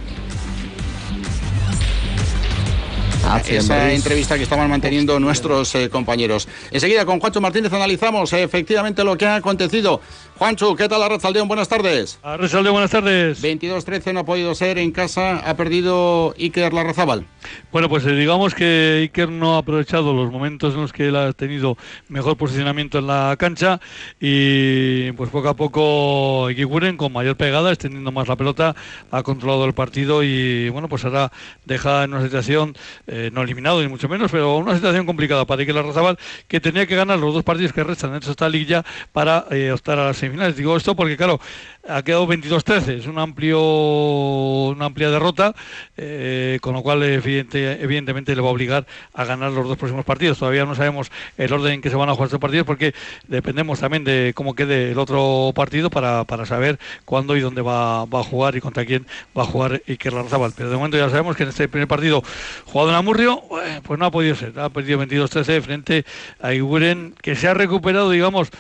esa 3.49 3.92
entrevista 3.92 4.37
que 4.37 4.45
estaban 4.45 4.71
manteniendo 4.71 5.18
nuestros 5.18 5.75
eh, 5.75 5.90
compañeros. 5.90 6.49
Enseguida 6.71 7.04
con 7.04 7.18
Juancho 7.21 7.40
Martínez 7.40 7.73
analizamos 7.73 8.33
eh, 8.33 8.42
efectivamente 8.42 9.02
lo 9.04 9.16
que 9.16 9.26
ha 9.26 9.37
acontecido. 9.37 10.00
Juancho, 10.38 10.76
¿qué 10.76 10.86
tal 10.86 11.02
Arrachaldeón? 11.02 11.48
Buenas 11.48 11.66
tardes. 11.66 12.18
Arrachaldeón, 12.22 12.74
buenas 12.74 12.90
tardes. 12.90 13.42
22-13 13.42 14.12
no 14.12 14.20
ha 14.20 14.24
podido 14.26 14.54
ser 14.54 14.76
en 14.76 14.92
casa, 14.92 15.38
ha 15.38 15.56
perdido 15.56 16.34
Iker 16.38 16.74
Larrazábal. 16.74 17.26
Bueno, 17.72 17.88
pues 17.88 18.04
eh, 18.04 18.12
digamos 18.12 18.54
que 18.54 18.98
Iker 19.00 19.30
no 19.30 19.54
ha 19.54 19.58
aprovechado 19.58 20.12
los 20.12 20.30
momentos 20.30 20.74
en 20.74 20.82
los 20.82 20.92
que 20.92 21.08
él 21.08 21.16
ha 21.16 21.32
tenido 21.32 21.78
mejor 22.08 22.36
posicionamiento 22.36 22.98
en 22.98 23.06
la 23.06 23.34
cancha 23.38 23.80
y 24.20 25.10
pues 25.12 25.30
poco 25.30 25.48
a 25.48 25.56
poco 25.56 26.50
Ikiguren 26.50 26.98
con 26.98 27.14
mayor 27.14 27.36
pegada, 27.36 27.72
extendiendo 27.72 28.12
más 28.12 28.28
la 28.28 28.36
pelota, 28.36 28.76
ha 29.10 29.22
controlado 29.22 29.64
el 29.64 29.72
partido 29.72 30.22
y 30.22 30.68
bueno, 30.68 30.86
pues 30.90 31.06
ahora 31.06 31.32
deja 31.64 32.04
en 32.04 32.12
una 32.12 32.22
situación 32.22 32.76
eh, 33.06 33.30
no 33.32 33.40
eliminado 33.40 33.80
ni 33.80 33.88
mucho 33.88 34.06
menos, 34.06 34.30
pero 34.30 34.58
una 34.58 34.74
situación 34.74 35.06
complicada 35.06 35.46
para 35.46 35.62
Iker 35.62 35.76
Larrazábal 35.76 36.18
que 36.46 36.60
tenía 36.60 36.86
que 36.86 36.94
ganar 36.94 37.18
los 37.18 37.32
dos 37.32 37.42
partidos 37.42 37.72
que 37.72 37.84
restan 37.84 38.10
en 38.10 38.22
esta 38.22 38.50
liguilla 38.50 38.84
para 39.12 39.46
eh, 39.50 39.72
optar 39.72 39.98
a 39.98 40.04
la 40.04 40.12
semifinales. 40.26 40.56
Digo 40.56 40.76
esto 40.76 40.95
porque, 40.95 41.16
claro, 41.16 41.40
ha 41.88 42.02
quedado 42.02 42.26
22-13, 42.26 42.99
es 42.99 43.06
un 43.06 43.18
amplio, 43.18 43.61
una 43.61 44.87
amplia 44.87 45.11
derrota, 45.11 45.54
eh, 45.97 46.59
con 46.61 46.75
lo 46.75 46.83
cual 46.83 47.02
evidente, 47.02 47.83
evidentemente 47.83 48.35
le 48.35 48.42
va 48.42 48.49
a 48.49 48.52
obligar 48.52 48.87
a 49.14 49.25
ganar 49.25 49.52
los 49.52 49.68
dos 49.68 49.78
próximos 49.78 50.04
partidos. 50.04 50.38
Todavía 50.38 50.64
no 50.64 50.75
sabemos 50.75 51.11
el 51.37 51.52
orden 51.52 51.75
en 51.75 51.80
que 51.80 51.90
se 51.90 51.97
van 51.97 52.09
a 52.09 52.12
jugar 52.12 52.26
estos 52.26 52.40
partidos 52.40 52.66
porque 52.66 52.95
dependemos 53.28 53.80
también 53.80 54.04
de 54.04 54.33
cómo 54.35 54.54
quede 54.54 54.92
el 54.92 54.99
otro 54.99 55.52
partido 55.54 55.90
para, 55.90 56.25
para 56.25 56.47
saber 56.47 56.78
cuándo 57.04 57.37
y 57.37 57.40
dónde 57.40 57.62
va, 57.62 58.04
va, 58.06 58.21
a 58.21 58.25
jugar 58.25 58.56
y 58.56 58.61
contra 58.61 58.85
quién 58.85 59.06
va 59.37 59.42
a 59.42 59.47
jugar 59.47 59.83
Iker 59.87 60.12
Larzábal. 60.12 60.52
Pero 60.56 60.71
de 60.71 60.76
momento 60.76 60.97
ya 60.97 61.09
sabemos 61.09 61.37
que 61.37 61.45
en 61.45 61.50
este 61.50 61.68
primer 61.68 61.88
partido 61.88 62.23
jugado 62.64 62.90
en 62.90 62.97
Amurrio, 62.97 63.42
eh, 63.64 63.80
pues 63.83 63.99
no 63.99 64.06
ha 64.06 64.11
podido 64.11 64.35
ser, 64.35 64.59
ha 64.59 64.68
perdido 64.71 65.00
22-13 65.02 65.62
frente 65.62 66.04
a 66.40 66.52
Iguren, 66.52 67.14
que 67.23 67.37
se 67.37 67.49
ha 67.49 67.54
recuperado, 67.54 68.11
digamos, 68.11 68.50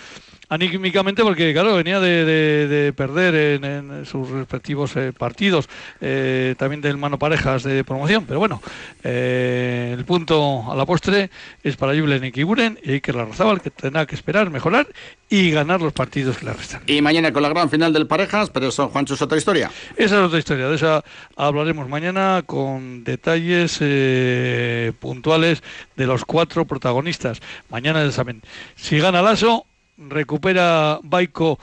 anímicamente 0.48 1.22
porque 1.22 1.52
claro 1.52 1.74
venía 1.76 2.00
de, 2.00 2.92
perder 2.96 3.62
en, 3.64 4.06
sus 4.06 4.28
respectivos 4.30 4.96
eh, 4.96 5.12
partidos 5.16 5.68
eh, 6.00 6.54
también 6.58 6.80
del 6.80 6.96
mano 6.96 7.18
parejas 7.18 7.62
de 7.62 7.84
promoción. 7.84 8.24
Pero 8.26 8.38
bueno 8.38 8.62
eh, 9.02 9.94
el 9.96 10.04
punto 10.04 10.70
a 10.70 10.76
la 10.76 10.86
postre 10.86 11.30
es 11.62 11.76
para 11.76 11.98
Julen 11.98 12.24
y 12.24 12.32
Kiburen 12.32 12.78
y 12.82 13.00
que 13.00 13.12
la 13.12 13.24
Razabal 13.24 13.60
que 13.60 13.70
tendrá 13.70 14.06
que 14.06 14.14
esperar 14.14 14.50
mejorar 14.50 14.86
y 15.28 15.50
ganar 15.50 15.80
los 15.80 15.92
partidos 15.92 16.38
que 16.38 16.46
le 16.46 16.52
restan. 16.52 16.82
Y 16.86 17.02
mañana 17.02 17.32
con 17.32 17.42
la 17.42 17.48
gran 17.48 17.68
final 17.68 17.92
del 17.92 18.06
parejas 18.06 18.50
pero 18.50 18.68
eso 18.68 18.88
Juancho 18.88 19.14
es 19.14 19.22
otra 19.22 19.38
historia. 19.38 19.70
Esa 19.96 20.16
es 20.16 20.22
otra 20.22 20.38
historia 20.38 20.68
de 20.68 20.76
esa 20.76 21.04
hablaremos 21.36 21.88
mañana 21.88 22.42
con 22.46 23.02
detalles 23.04 23.80
puntuales 25.00 25.62
de 25.96 26.06
los 26.06 26.24
cuatro 26.24 26.64
protagonistas. 26.64 27.40
Mañana 27.70 28.02
el 28.02 28.08
examen. 28.08 28.42
Si 28.76 28.98
gana 28.98 29.22
Lasso 29.22 29.66
recupera 29.96 31.00
Baico 31.02 31.58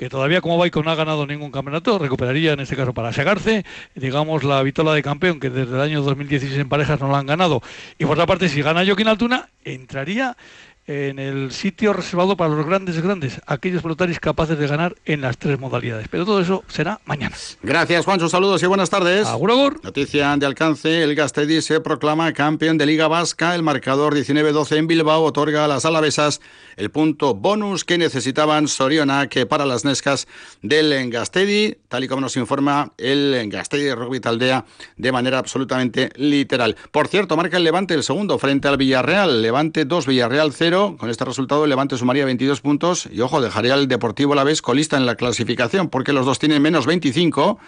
que 0.00 0.08
todavía 0.08 0.40
como 0.40 0.56
Baico 0.56 0.82
no 0.82 0.90
ha 0.90 0.94
ganado 0.94 1.26
ningún 1.26 1.50
campeonato, 1.50 1.98
recuperaría 1.98 2.54
en 2.54 2.60
este 2.60 2.74
caso 2.74 2.94
para 2.94 3.12
Segarce, 3.12 3.66
digamos 3.94 4.44
la 4.44 4.62
vitola 4.62 4.94
de 4.94 5.02
campeón 5.02 5.38
que 5.38 5.50
desde 5.50 5.74
el 5.74 5.80
año 5.82 6.00
2016 6.00 6.58
en 6.58 6.70
parejas 6.70 6.98
no 7.00 7.10
la 7.10 7.18
han 7.18 7.26
ganado. 7.26 7.60
Y 7.98 8.06
por 8.06 8.12
otra 8.12 8.24
parte, 8.24 8.48
si 8.48 8.62
gana 8.62 8.82
Joaquín 8.82 9.08
Altuna, 9.08 9.50
entraría 9.62 10.38
en 10.86 11.18
el 11.18 11.52
sitio 11.52 11.92
reservado 11.92 12.36
para 12.36 12.54
los 12.54 12.66
grandes 12.66 13.00
grandes, 13.00 13.40
aquellos 13.46 13.82
pelotaris 13.82 14.18
capaces 14.18 14.58
de 14.58 14.66
ganar 14.66 14.96
en 15.04 15.20
las 15.20 15.38
tres 15.38 15.58
modalidades. 15.60 16.08
Pero 16.10 16.24
todo 16.24 16.40
eso 16.40 16.64
será 16.68 17.00
mañana. 17.04 17.36
Gracias, 17.62 18.04
Juancho. 18.04 18.28
Saludos 18.28 18.62
y 18.62 18.66
buenas 18.66 18.90
tardes. 18.90 19.26
Agur, 19.28 19.80
Noticia 19.84 20.36
de 20.36 20.46
alcance: 20.46 21.02
el 21.02 21.14
Gastedi 21.14 21.62
se 21.62 21.80
proclama 21.80 22.32
campeón 22.32 22.76
de 22.78 22.86
Liga 22.86 23.08
Vasca. 23.08 23.54
El 23.54 23.62
marcador 23.62 24.14
19-12 24.14 24.78
en 24.78 24.86
Bilbao 24.86 25.22
otorga 25.22 25.64
a 25.64 25.68
las 25.68 25.84
alavesas 25.84 26.40
el 26.76 26.90
punto 26.90 27.34
bonus 27.34 27.84
que 27.84 27.98
necesitaban 27.98 28.66
Soriona, 28.66 29.28
que 29.28 29.46
para 29.46 29.66
las 29.66 29.84
Nescas 29.84 30.26
del 30.62 31.10
Gastedi, 31.10 31.76
tal 31.88 32.04
y 32.04 32.08
como 32.08 32.22
nos 32.22 32.36
informa 32.36 32.92
el 32.98 33.48
Gastedi 33.50 33.92
Rugby 33.92 34.20
Taldea 34.20 34.64
de 34.96 35.12
manera 35.12 35.38
absolutamente 35.38 36.10
literal. 36.16 36.76
Por 36.90 37.08
cierto, 37.08 37.36
marca 37.36 37.58
el 37.58 37.64
Levante 37.64 37.94
el 37.94 38.02
segundo 38.02 38.38
frente 38.38 38.66
al 38.66 38.76
Villarreal. 38.76 39.42
Levante 39.42 39.84
2, 39.84 40.06
Villarreal 40.06 40.52
0. 40.52 40.69
Con 40.70 41.10
este 41.10 41.24
resultado, 41.24 41.64
el 41.64 41.70
Levante 41.70 41.96
sumaría 41.96 42.24
22 42.24 42.60
puntos 42.60 43.08
y, 43.10 43.20
ojo, 43.22 43.40
dejaría 43.40 43.74
al 43.74 43.88
Deportivo 43.88 44.36
la 44.36 44.44
vez 44.44 44.62
colista 44.62 44.96
en 44.96 45.04
la 45.04 45.16
clasificación, 45.16 45.88
porque 45.88 46.12
los 46.12 46.24
dos 46.24 46.38
tienen 46.38 46.62
menos 46.62 46.86
25 46.86 47.58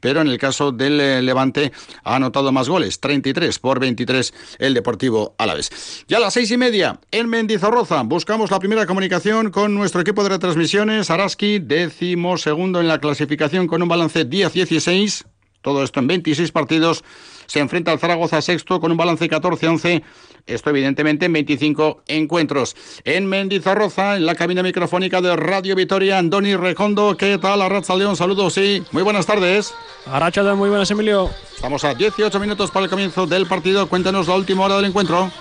pero 0.00 0.20
en 0.20 0.28
el 0.28 0.38
caso 0.38 0.72
del 0.72 1.00
eh, 1.00 1.22
Levante 1.22 1.72
ha 2.04 2.16
anotado 2.16 2.52
más 2.52 2.68
goles, 2.68 3.00
33 3.00 3.58
por 3.58 3.80
23 3.80 4.32
el 4.58 4.74
Deportivo 4.74 5.34
Alavés. 5.38 6.04
Ya 6.08 6.18
a 6.18 6.20
las 6.20 6.34
seis 6.34 6.50
y 6.50 6.56
media 6.56 7.00
en 7.10 7.28
Mendizorroza 7.28 8.02
buscamos 8.02 8.50
la 8.50 8.58
primera 8.58 8.86
comunicación 8.86 9.50
con 9.50 9.74
nuestro 9.74 10.00
equipo 10.00 10.22
de 10.22 10.30
retransmisiones, 10.30 11.10
Araski, 11.10 11.58
décimo 11.58 12.38
segundo 12.38 12.80
en 12.80 12.88
la 12.88 13.00
clasificación 13.00 13.66
con 13.66 13.82
un 13.82 13.88
balance 13.88 14.28
10-16, 14.28 15.24
todo 15.62 15.82
esto 15.82 16.00
en 16.00 16.06
26 16.06 16.52
partidos, 16.52 17.02
se 17.46 17.60
enfrenta 17.60 17.92
al 17.92 17.98
Zaragoza 17.98 18.40
sexto 18.42 18.80
con 18.80 18.90
un 18.90 18.96
balance 18.96 19.28
14-11 19.28 20.02
esto 20.46 20.70
evidentemente 20.70 21.26
en 21.26 21.32
25 21.32 22.02
encuentros. 22.06 22.76
En 23.04 23.26
Mendizorroza, 23.26 24.16
en 24.16 24.26
la 24.26 24.36
cabina 24.36 24.62
microfónica 24.62 25.20
de 25.20 25.34
Radio 25.34 25.74
Vitoria, 25.74 26.18
Andoni 26.18 26.54
Recondo. 26.54 27.16
¿Qué 27.16 27.36
tal, 27.38 27.60
Arracha 27.62 27.96
León? 27.96 28.14
Saludos, 28.14 28.54
sí. 28.54 28.80
Muy 28.92 29.02
buenas 29.02 29.26
tardes. 29.26 29.74
Arracha 30.06 30.42
muy 30.54 30.68
buenas, 30.68 30.88
Emilio. 30.92 31.30
Estamos 31.52 31.82
a 31.82 31.94
18 31.94 32.38
minutos 32.38 32.70
para 32.70 32.84
el 32.84 32.90
comienzo 32.90 33.26
del 33.26 33.46
partido. 33.46 33.88
Cuéntanos 33.88 34.28
la 34.28 34.36
última 34.36 34.64
hora 34.64 34.76
del 34.76 34.84
encuentro. 34.84 35.32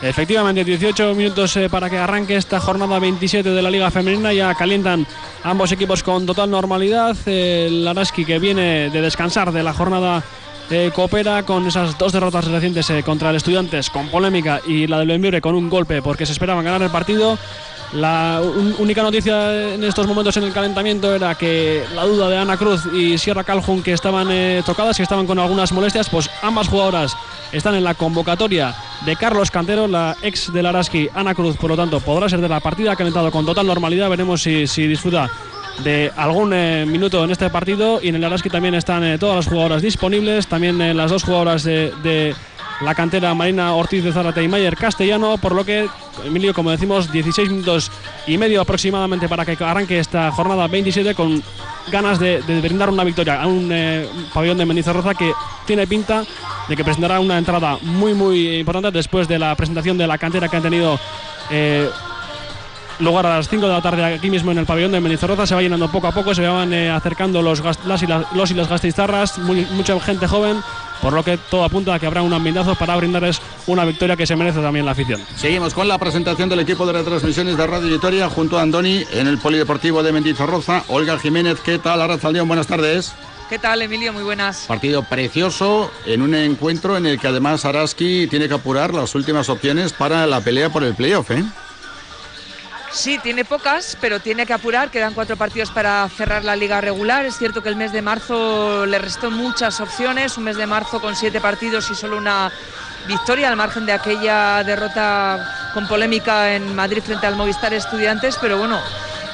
Efectivamente, 0.00 0.64
18 0.64 1.14
minutos 1.14 1.56
eh, 1.58 1.68
para 1.68 1.90
que 1.90 1.98
arranque 1.98 2.36
esta 2.36 2.58
jornada 2.58 2.98
27 2.98 3.50
de 3.50 3.62
la 3.62 3.70
Liga 3.70 3.90
Femenina. 3.90 4.32
Ya 4.32 4.54
calientan 4.54 5.06
ambos 5.42 5.72
equipos 5.72 6.02
con 6.02 6.24
total 6.24 6.50
normalidad. 6.50 7.16
El 7.28 7.86
Araski 7.86 8.24
que 8.24 8.38
viene 8.38 8.88
de 8.88 9.02
descansar 9.02 9.52
de 9.52 9.62
la 9.62 9.74
jornada 9.74 10.24
eh, 10.70 10.90
coopera 10.94 11.42
con 11.42 11.66
esas 11.66 11.98
dos 11.98 12.12
derrotas 12.12 12.46
recientes 12.46 12.88
eh, 12.90 13.02
contra 13.02 13.30
el 13.30 13.36
Estudiantes 13.36 13.90
con 13.90 14.08
polémica 14.08 14.60
y 14.66 14.86
la 14.86 14.98
del 14.98 15.08
Benvibre 15.08 15.40
con 15.40 15.54
un 15.54 15.68
golpe 15.68 16.02
porque 16.02 16.26
se 16.26 16.32
esperaban 16.32 16.64
ganar 16.64 16.82
el 16.82 16.90
partido. 16.90 17.38
La 17.92 18.42
única 18.78 19.02
noticia 19.02 19.74
en 19.74 19.84
estos 19.84 20.08
momentos 20.08 20.36
en 20.36 20.42
el 20.42 20.52
calentamiento 20.52 21.14
era 21.14 21.36
que 21.36 21.84
la 21.94 22.04
duda 22.04 22.28
de 22.28 22.36
Ana 22.36 22.56
Cruz 22.56 22.86
y 22.92 23.18
Sierra 23.18 23.44
Calhoun 23.44 23.84
que 23.84 23.92
estaban 23.92 24.28
eh, 24.32 24.62
tocadas, 24.66 24.98
y 24.98 25.02
estaban 25.02 25.28
con 25.28 25.38
algunas 25.38 25.70
molestias, 25.70 26.08
pues 26.08 26.28
ambas 26.42 26.66
jugadoras 26.66 27.16
están 27.52 27.76
en 27.76 27.84
la 27.84 27.94
convocatoria 27.94 28.74
de 29.06 29.14
Carlos 29.14 29.52
Cantero, 29.52 29.86
la 29.86 30.16
ex 30.22 30.52
del 30.52 30.66
Araski, 30.66 31.08
Ana 31.14 31.36
Cruz, 31.36 31.56
por 31.56 31.70
lo 31.70 31.76
tanto 31.76 32.00
podrá 32.00 32.28
ser 32.28 32.40
de 32.40 32.48
la 32.48 32.58
partida, 32.58 32.96
calentado 32.96 33.30
con 33.30 33.46
total 33.46 33.66
normalidad, 33.66 34.10
veremos 34.10 34.42
si, 34.42 34.66
si 34.66 34.88
disfruta 34.88 35.30
de 35.82 36.12
algún 36.16 36.52
eh, 36.52 36.84
minuto 36.86 37.24
en 37.24 37.30
este 37.30 37.50
partido 37.50 38.00
y 38.02 38.08
en 38.08 38.16
el 38.16 38.24
Araski 38.24 38.48
también 38.48 38.74
están 38.74 39.02
eh, 39.04 39.18
todas 39.18 39.36
las 39.36 39.46
jugadoras 39.46 39.82
disponibles, 39.82 40.46
también 40.46 40.80
eh, 40.80 40.94
las 40.94 41.10
dos 41.10 41.24
jugadoras 41.24 41.64
de, 41.64 42.34
la 42.80 42.94
cantera 42.94 43.34
Marina 43.34 43.72
Ortiz 43.74 44.02
de 44.02 44.12
Zárate 44.12 44.42
y 44.42 44.48
Mayer 44.48 44.76
Castellano, 44.76 45.38
por 45.38 45.54
lo 45.54 45.64
que, 45.64 45.88
Emilio, 46.24 46.52
como 46.52 46.70
decimos, 46.70 47.10
16 47.10 47.50
minutos 47.50 47.90
y 48.26 48.36
medio 48.36 48.60
aproximadamente 48.60 49.28
para 49.28 49.44
que 49.44 49.56
arranque 49.62 49.98
esta 49.98 50.32
jornada 50.32 50.66
27 50.66 51.14
con 51.14 51.40
ganas 51.90 52.18
de, 52.18 52.40
brindar 52.60 52.90
una 52.90 53.04
victoria 53.04 53.40
a 53.40 53.46
un 53.46 53.72
pabellón 54.32 54.58
de 54.58 54.66
Mendizorroza 54.66 55.14
que 55.14 55.32
tiene 55.66 55.86
pinta 55.86 56.24
de 56.68 56.76
que 56.76 56.82
presentará 56.82 57.20
una 57.20 57.38
entrada 57.38 57.78
muy 57.80 58.12
muy 58.12 58.58
importante 58.58 58.90
después 58.90 59.28
de 59.28 59.38
la 59.38 59.54
presentación 59.54 59.96
de 59.96 60.08
la 60.08 60.18
cantera 60.18 60.48
que 60.48 60.56
han 60.56 60.62
tenido 60.62 60.98
lugar 63.00 63.26
a 63.26 63.36
las 63.36 63.48
5 63.48 63.66
de 63.66 63.72
la 63.72 63.82
tarde 63.82 64.04
aquí 64.04 64.30
mismo 64.30 64.52
en 64.52 64.58
el 64.58 64.66
pabellón 64.66 64.92
de 64.92 65.00
Menizorroza. 65.00 65.46
Se 65.46 65.54
va 65.54 65.62
llenando 65.62 65.90
poco 65.90 66.08
a 66.08 66.12
poco, 66.12 66.34
se 66.34 66.46
van 66.46 66.72
eh, 66.72 66.90
acercando 66.90 67.42
los, 67.42 67.62
las 67.84 68.02
y 68.02 68.06
los 68.06 68.50
y 68.50 68.54
las 68.54 68.68
gastizarras, 68.68 69.38
mucha 69.38 69.98
gente 70.00 70.26
joven, 70.26 70.62
por 71.02 71.12
lo 71.12 71.22
que 71.22 71.36
todo 71.36 71.64
apunta 71.64 71.94
a 71.94 71.98
que 71.98 72.06
habrá 72.06 72.22
un 72.22 72.32
ambientazo 72.32 72.74
para 72.74 72.96
brindarles 72.96 73.40
una 73.66 73.84
victoria 73.84 74.16
que 74.16 74.26
se 74.26 74.36
merece 74.36 74.60
también 74.60 74.86
la 74.86 74.92
afición. 74.92 75.20
Seguimos 75.36 75.74
con 75.74 75.88
la 75.88 75.98
presentación 75.98 76.48
del 76.48 76.60
equipo 76.60 76.86
de 76.86 76.92
retransmisiones 76.92 77.56
de 77.56 77.66
Radio 77.66 77.88
Victoria 77.88 78.28
junto 78.28 78.58
a 78.58 78.62
Andoni 78.62 79.04
en 79.12 79.26
el 79.26 79.38
Polideportivo 79.38 80.02
de 80.02 80.12
Mendizorroza. 80.12 80.84
Olga 80.88 81.18
Jiménez, 81.18 81.60
¿qué 81.60 81.78
tal? 81.78 82.00
Arrazaldeón, 82.00 82.48
buenas 82.48 82.66
tardes. 82.66 83.14
¿Qué 83.48 83.58
tal, 83.58 83.82
Emilio? 83.82 84.12
Muy 84.12 84.22
buenas. 84.22 84.64
Partido 84.66 85.02
precioso 85.02 85.90
en 86.06 86.22
un 86.22 86.34
encuentro 86.34 86.96
en 86.96 87.04
el 87.04 87.20
que 87.20 87.28
además 87.28 87.64
Araski 87.64 88.26
tiene 88.26 88.48
que 88.48 88.54
apurar 88.54 88.94
las 88.94 89.14
últimas 89.14 89.50
opciones 89.50 89.92
para 89.92 90.26
la 90.26 90.40
pelea 90.40 90.70
por 90.70 90.82
el 90.82 90.94
playoff, 90.94 91.30
¿eh? 91.30 91.44
Sí, 92.94 93.18
tiene 93.18 93.44
pocas, 93.44 93.98
pero 94.00 94.20
tiene 94.20 94.46
que 94.46 94.52
apurar. 94.52 94.88
Quedan 94.88 95.14
cuatro 95.14 95.36
partidos 95.36 95.70
para 95.72 96.08
cerrar 96.08 96.44
la 96.44 96.54
liga 96.54 96.80
regular. 96.80 97.26
Es 97.26 97.36
cierto 97.36 97.60
que 97.60 97.68
el 97.68 97.74
mes 97.74 97.92
de 97.92 98.02
marzo 98.02 98.86
le 98.86 99.00
restó 99.00 99.32
muchas 99.32 99.80
opciones. 99.80 100.38
Un 100.38 100.44
mes 100.44 100.56
de 100.56 100.66
marzo 100.66 101.00
con 101.00 101.16
siete 101.16 101.40
partidos 101.40 101.90
y 101.90 101.96
solo 101.96 102.16
una 102.16 102.52
victoria, 103.08 103.48
al 103.48 103.56
margen 103.56 103.84
de 103.84 103.92
aquella 103.92 104.62
derrota 104.62 105.72
con 105.74 105.88
polémica 105.88 106.54
en 106.54 106.72
Madrid 106.74 107.02
frente 107.04 107.26
al 107.26 107.34
Movistar 107.34 107.74
Estudiantes. 107.74 108.38
Pero 108.40 108.58
bueno, 108.58 108.80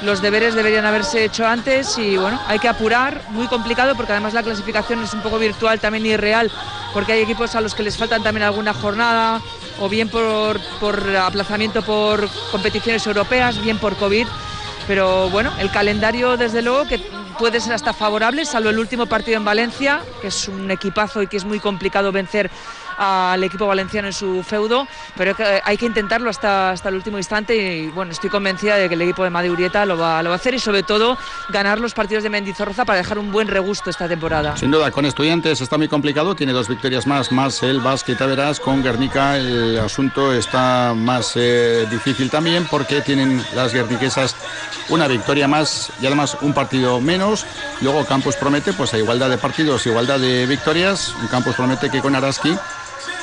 los 0.01 0.23
deberes 0.23 0.55
deberían 0.55 0.85
haberse 0.85 1.23
hecho 1.23 1.45
antes 1.45 1.99
y 1.99 2.17
bueno, 2.17 2.41
hay 2.47 2.57
que 2.57 2.67
apurar. 2.67 3.21
Muy 3.29 3.45
complicado 3.45 3.95
porque 3.95 4.13
además 4.13 4.33
la 4.33 4.41
clasificación 4.41 5.03
es 5.03 5.13
un 5.13 5.21
poco 5.21 5.37
virtual, 5.37 5.79
también 5.79 6.07
irreal, 6.07 6.51
porque 6.93 7.13
hay 7.13 7.21
equipos 7.21 7.55
a 7.55 7.61
los 7.61 7.73
que 7.73 7.83
les 7.83 7.97
faltan 7.97 8.23
también 8.23 8.43
alguna 8.43 8.73
jornada 8.73 9.41
o 9.79 9.89
bien 9.89 10.09
por, 10.09 10.59
aplazamiento 11.17 11.81
por 11.81 12.29
competiciones 12.51 13.05
europeas, 13.07 13.61
bien 13.61 13.77
por 13.77 13.95
COVID. 13.95 14.27
Pero 14.87 15.29
bueno, 15.29 15.51
el 15.59 15.71
calendario 15.71 16.37
desde 16.37 16.61
luego 16.61 16.85
que 16.85 16.99
puede 17.37 17.59
ser 17.59 17.73
hasta 17.73 17.93
favorable, 17.93 18.45
salvo 18.45 18.69
el 18.69 18.79
último 18.79 19.05
partido 19.05 19.37
en 19.37 19.45
Valencia, 19.45 20.01
que 20.21 20.27
es 20.27 20.47
un 20.47 20.69
equipazo 20.69 21.21
y 21.21 21.27
que 21.27 21.37
es 21.37 21.45
muy 21.45 21.59
complicado 21.59 22.11
vencer 22.11 22.51
al 23.01 23.43
equipo 23.43 23.65
valenciano 23.65 24.09
en 24.09 24.13
su 24.13 24.43
feudo, 24.43 24.87
pero 25.17 25.35
hay 25.63 25.75
que 25.75 25.87
intentarlo 25.87 26.29
hasta, 26.29 26.69
hasta 26.69 26.89
el 26.89 26.95
último 26.95 27.17
instante 27.17 27.55
y 27.55 27.87
bueno, 27.87 28.11
estoy 28.11 28.29
convencida 28.29 28.75
de 28.75 28.87
que 28.87 28.93
el 28.93 29.01
equipo 29.01 29.23
de 29.23 29.31
Madurieta 29.31 29.87
lo 29.87 29.97
va, 29.97 30.21
lo 30.21 30.29
va 30.29 30.35
a 30.35 30.37
hacer 30.37 30.53
y 30.53 30.59
sobre 30.59 30.83
todo 30.83 31.17
ganar 31.49 31.79
los 31.79 31.95
partidos 31.95 32.21
de 32.21 32.29
Mendizorroza 32.29 32.85
para 32.85 32.99
dejar 32.99 33.17
un 33.17 33.31
buen 33.31 33.47
regusto 33.47 33.89
esta 33.89 34.07
temporada. 34.07 34.55
Sin 34.55 34.69
duda, 34.69 34.91
con 34.91 35.05
estudiantes 35.05 35.61
está 35.61 35.79
muy 35.79 35.87
complicado, 35.87 36.35
tiene 36.35 36.53
dos 36.53 36.67
victorias 36.67 37.07
más, 37.07 37.31
más 37.31 37.63
el 37.63 37.79
Basket 37.79 38.17
verás, 38.19 38.59
con 38.59 38.83
Guernica 38.83 39.35
el 39.35 39.79
asunto 39.79 40.31
está 40.31 40.93
más 40.95 41.33
eh, 41.35 41.87
difícil 41.89 42.29
también 42.29 42.67
porque 42.69 43.01
tienen 43.01 43.43
las 43.55 43.73
guerniquesas 43.73 44.35
una 44.89 45.07
victoria 45.07 45.47
más 45.47 45.91
y 46.01 46.05
además 46.05 46.37
un 46.41 46.53
partido 46.53 47.01
menos. 47.01 47.47
Luego 47.81 48.05
Campos 48.05 48.35
promete 48.35 48.73
pues 48.73 48.93
a 48.93 48.99
igualdad 48.99 49.29
de 49.29 49.37
partidos, 49.37 49.87
igualdad 49.87 50.19
de 50.19 50.45
victorias. 50.45 51.15
Un 51.19 51.27
Campos 51.27 51.55
promete 51.55 51.89
que 51.89 52.01
con 52.01 52.15
Araski 52.15 52.55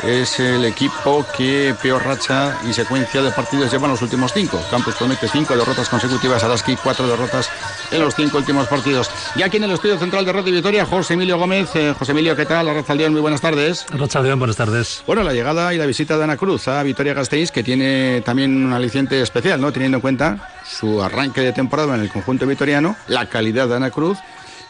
es 0.03 0.39
el 0.41 0.65
equipo 0.65 1.27
que 1.37 1.75
peor 1.83 2.05
racha 2.05 2.57
y 2.69 2.73
secuencia 2.73 3.23
de 3.23 3.31
partidos 3.31 3.71
lleva 3.71 3.87
en 3.87 3.93
los 3.93 4.03
últimos 4.03 4.33
cinco. 4.33 4.61
Campos 4.71 4.95
promete 4.97 5.29
cinco 5.29 5.57
derrotas 5.57 5.89
consecutivas, 5.89 6.45
Araski 6.45 6.77
cuatro 6.77 7.07
derrotas 7.07 7.51
en 7.91 8.01
los 8.01 8.15
cinco 8.15 8.39
últimos 8.39 8.67
partidos. 8.69 9.11
Y 9.35 9.43
aquí 9.43 9.57
en 9.57 9.65
el 9.65 9.73
estudio 9.73 9.99
central 9.99 10.25
de 10.25 10.33
Radio 10.33 10.53
Victoria, 10.53 10.87
José 10.87 11.15
Emilio 11.15 11.39
Gómez. 11.39 11.71
Eh, 11.75 11.95
José 11.99 12.13
Emilio, 12.13 12.37
¿qué 12.37 12.47
tal? 12.47 12.69
Arrachaldeón, 12.69 13.13
muy 13.13 13.21
buenas 13.21 13.41
tardes. 13.41 13.87
Arrachaldeón, 13.93 14.39
buenas 14.39 14.57
tardes. 14.57 15.03
Bueno, 15.07 15.23
la 15.23 15.33
llegada 15.33 15.75
y 15.75 15.79
la 15.79 15.87
visita 15.87 16.17
de 16.17 16.25
Ana 16.25 16.37
Cruz 16.37 16.69
a 16.69 16.83
Vitoria 16.83 17.15
Gasteiz, 17.15 17.51
que 17.51 17.63
tiene 17.63 18.23
también 18.25 18.65
un 18.65 18.73
aliciente 18.73 19.21
especial, 19.21 19.61
¿no? 19.61 19.73
Teniendo 19.73 19.99
en 19.99 20.03
cuenta 20.03 20.49
su 20.65 21.03
arranque 21.03 21.41
de 21.41 21.53
temporada 21.53 21.95
en 21.95 22.03
el 22.03 22.11
conjunto 22.11 22.47
vitoriano, 22.47 22.97
la 23.09 23.27
calidad 23.27 23.69
de 23.69 23.77
Ana 23.77 23.91
Cruz 23.91 24.19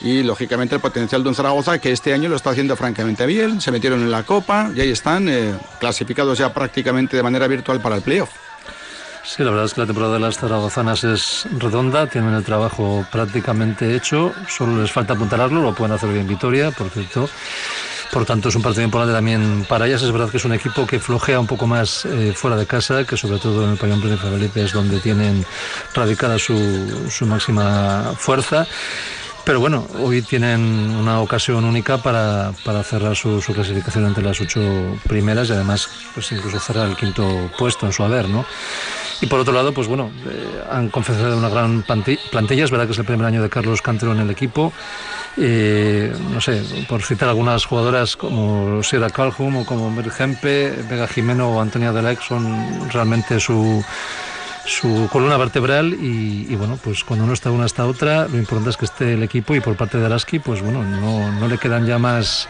y 0.01 0.23
lógicamente 0.23 0.75
el 0.75 0.81
potencial 0.81 1.23
de 1.23 1.29
un 1.29 1.35
Zaragoza 1.35 1.79
que 1.79 1.93
este 1.93 2.13
año 2.13 2.29
lo 2.29 2.37
está 2.37 2.51
haciendo 2.51 2.77
francamente 2.77 3.27
bien, 3.27 3.61
se 3.61 3.73
metieron 3.73 4.01
en 4.01 4.11
la 4.11 4.23
Copa 4.23 4.71
y 4.75 4.81
ahí 4.81 4.91
están 4.91 5.29
eh, 5.29 5.55
clasificados 5.81 6.39
ya 6.39 6.53
prácticamente 6.53 7.17
de 7.17 7.23
manera 7.23 7.47
virtual 7.47 7.81
para 7.81 7.97
el 7.97 8.03
playoff. 8.03 8.31
Sí, 9.25 9.45
la 9.45 9.51
verdad 9.51 9.67
es 9.67 9.75
que 9.75 9.83
la 9.83 9.87
temporada 9.87 10.15
de 10.15 10.21
las 10.21 10.39
zaragozanas 10.39 11.05
es 11.05 11.47
redonda, 11.59 12.07
tienen 12.07 12.33
el 12.33 12.45
trabajo 12.45 13.07
prácticamente 13.13 13.95
hecho, 13.95 14.33
solo 14.49 14.81
les 14.81 14.91
falta 14.91 15.13
apuntalarlo, 15.13 15.61
lo 15.61 15.75
pueden 15.75 15.95
hacer 15.95 16.11
bien 16.11 16.27
Vitoria, 16.27 16.71
por 16.71 16.89
cierto. 16.89 17.29
Por 18.11 18.25
tanto, 18.25 18.49
es 18.49 18.55
un 18.55 18.63
partido 18.63 18.85
importante 18.85 19.13
también 19.13 19.67
para 19.69 19.87
ellas. 19.87 20.03
Es 20.03 20.11
verdad 20.11 20.31
que 20.31 20.39
es 20.39 20.45
un 20.47 20.55
equipo 20.55 20.87
que 20.87 20.99
flojea 20.99 21.39
un 21.39 21.47
poco 21.47 21.67
más 21.67 22.07
eh, 22.07 22.33
fuera 22.35 22.57
de 22.57 22.65
casa, 22.65 23.05
que 23.05 23.19
sobre 23.19 23.39
todo 23.39 23.65
en 23.65 23.73
el 23.73 23.77
pabellón 23.77 24.01
Príncipe 24.01 24.31
Felipe 24.31 24.65
es 24.65 24.73
donde 24.73 24.99
tienen 24.99 25.45
radicada 25.95 26.39
su, 26.39 27.11
su 27.11 27.27
máxima 27.27 28.15
fuerza. 28.17 28.67
Pero 29.49 29.61
bueno, 29.61 29.87
hoy 30.01 30.21
tienen 30.21 30.61
una 30.61 31.23
ocasión 31.23 31.65
única 31.65 31.97
para, 31.97 32.53
para 32.67 32.83
cerrar 32.83 33.17
su, 33.17 33.41
clasificación 33.41 34.05
entre 34.05 34.23
las 34.23 34.39
ocho 34.43 34.61
primeras 35.09 35.49
y 35.49 35.53
además 35.53 35.89
pues 36.13 36.31
incluso 36.33 36.61
cerrar 36.61 36.87
el 36.87 36.97
quinto 36.97 37.51
puesto 37.57 37.87
en 37.87 37.95
su 37.95 38.05
haber, 38.05 38.29
¿no? 38.29 38.45
Y 39.23 39.27
por 39.27 39.41
otro 39.41 39.55
lado, 39.55 39.73
pues 39.73 39.89
bueno, 39.89 40.11
eh, 40.29 40.63
han 40.71 40.91
confeccionado 40.91 41.39
una 41.39 41.49
gran 41.49 41.83
plantilla. 41.83 42.63
Es 42.63 42.71
verdad 42.71 42.85
que 42.85 42.93
es 42.93 42.99
el 42.99 43.07
primer 43.07 43.25
año 43.25 43.41
de 43.41 43.49
Carlos 43.49 43.81
Cantero 43.81 44.13
en 44.13 44.21
el 44.21 44.29
equipo. 44.29 44.71
Eh, 45.39 46.15
no 46.31 46.43
sé, 46.43 46.63
por 46.87 47.03
citar 47.03 47.31
algunas 47.31 47.65
jugadoras 47.65 48.17
como 48.17 48.83
Sierra 48.83 49.09
Calhoun 49.09 49.57
o 49.57 49.65
como 49.65 49.89
Mary 49.89 50.11
Gempe, 50.11 50.75
Vega 50.91 51.09
Jimeno 51.09 51.53
o 51.53 51.61
Antonia 51.63 51.91
Delec 51.91 52.21
son 52.21 52.91
realmente 52.91 53.41
su 53.41 53.83
su 54.69 55.09
columna 55.11 55.37
vertebral 55.37 55.95
y, 55.95 56.55
bueno, 56.57 56.79
pues 56.83 57.03
cuando 57.03 57.25
uno 57.25 57.35
está 57.35 57.51
una 57.51 57.65
hasta 57.65 57.87
otra, 57.87 58.29
lo 58.29 58.39
importante 58.39 58.71
es 58.71 58.77
que 58.77 58.85
esté 58.85 59.15
el 59.15 59.23
equipo 59.23 59.55
y 59.55 59.61
por 59.61 59.77
parte 59.77 59.99
de 59.99 60.07
Araski, 60.07 60.39
pues 60.39 60.63
bueno, 60.63 60.85
no, 60.85 61.33
no 61.33 61.49
le 61.49 61.59
quedan 61.59 61.87
ya 61.87 61.99
más, 61.99 62.49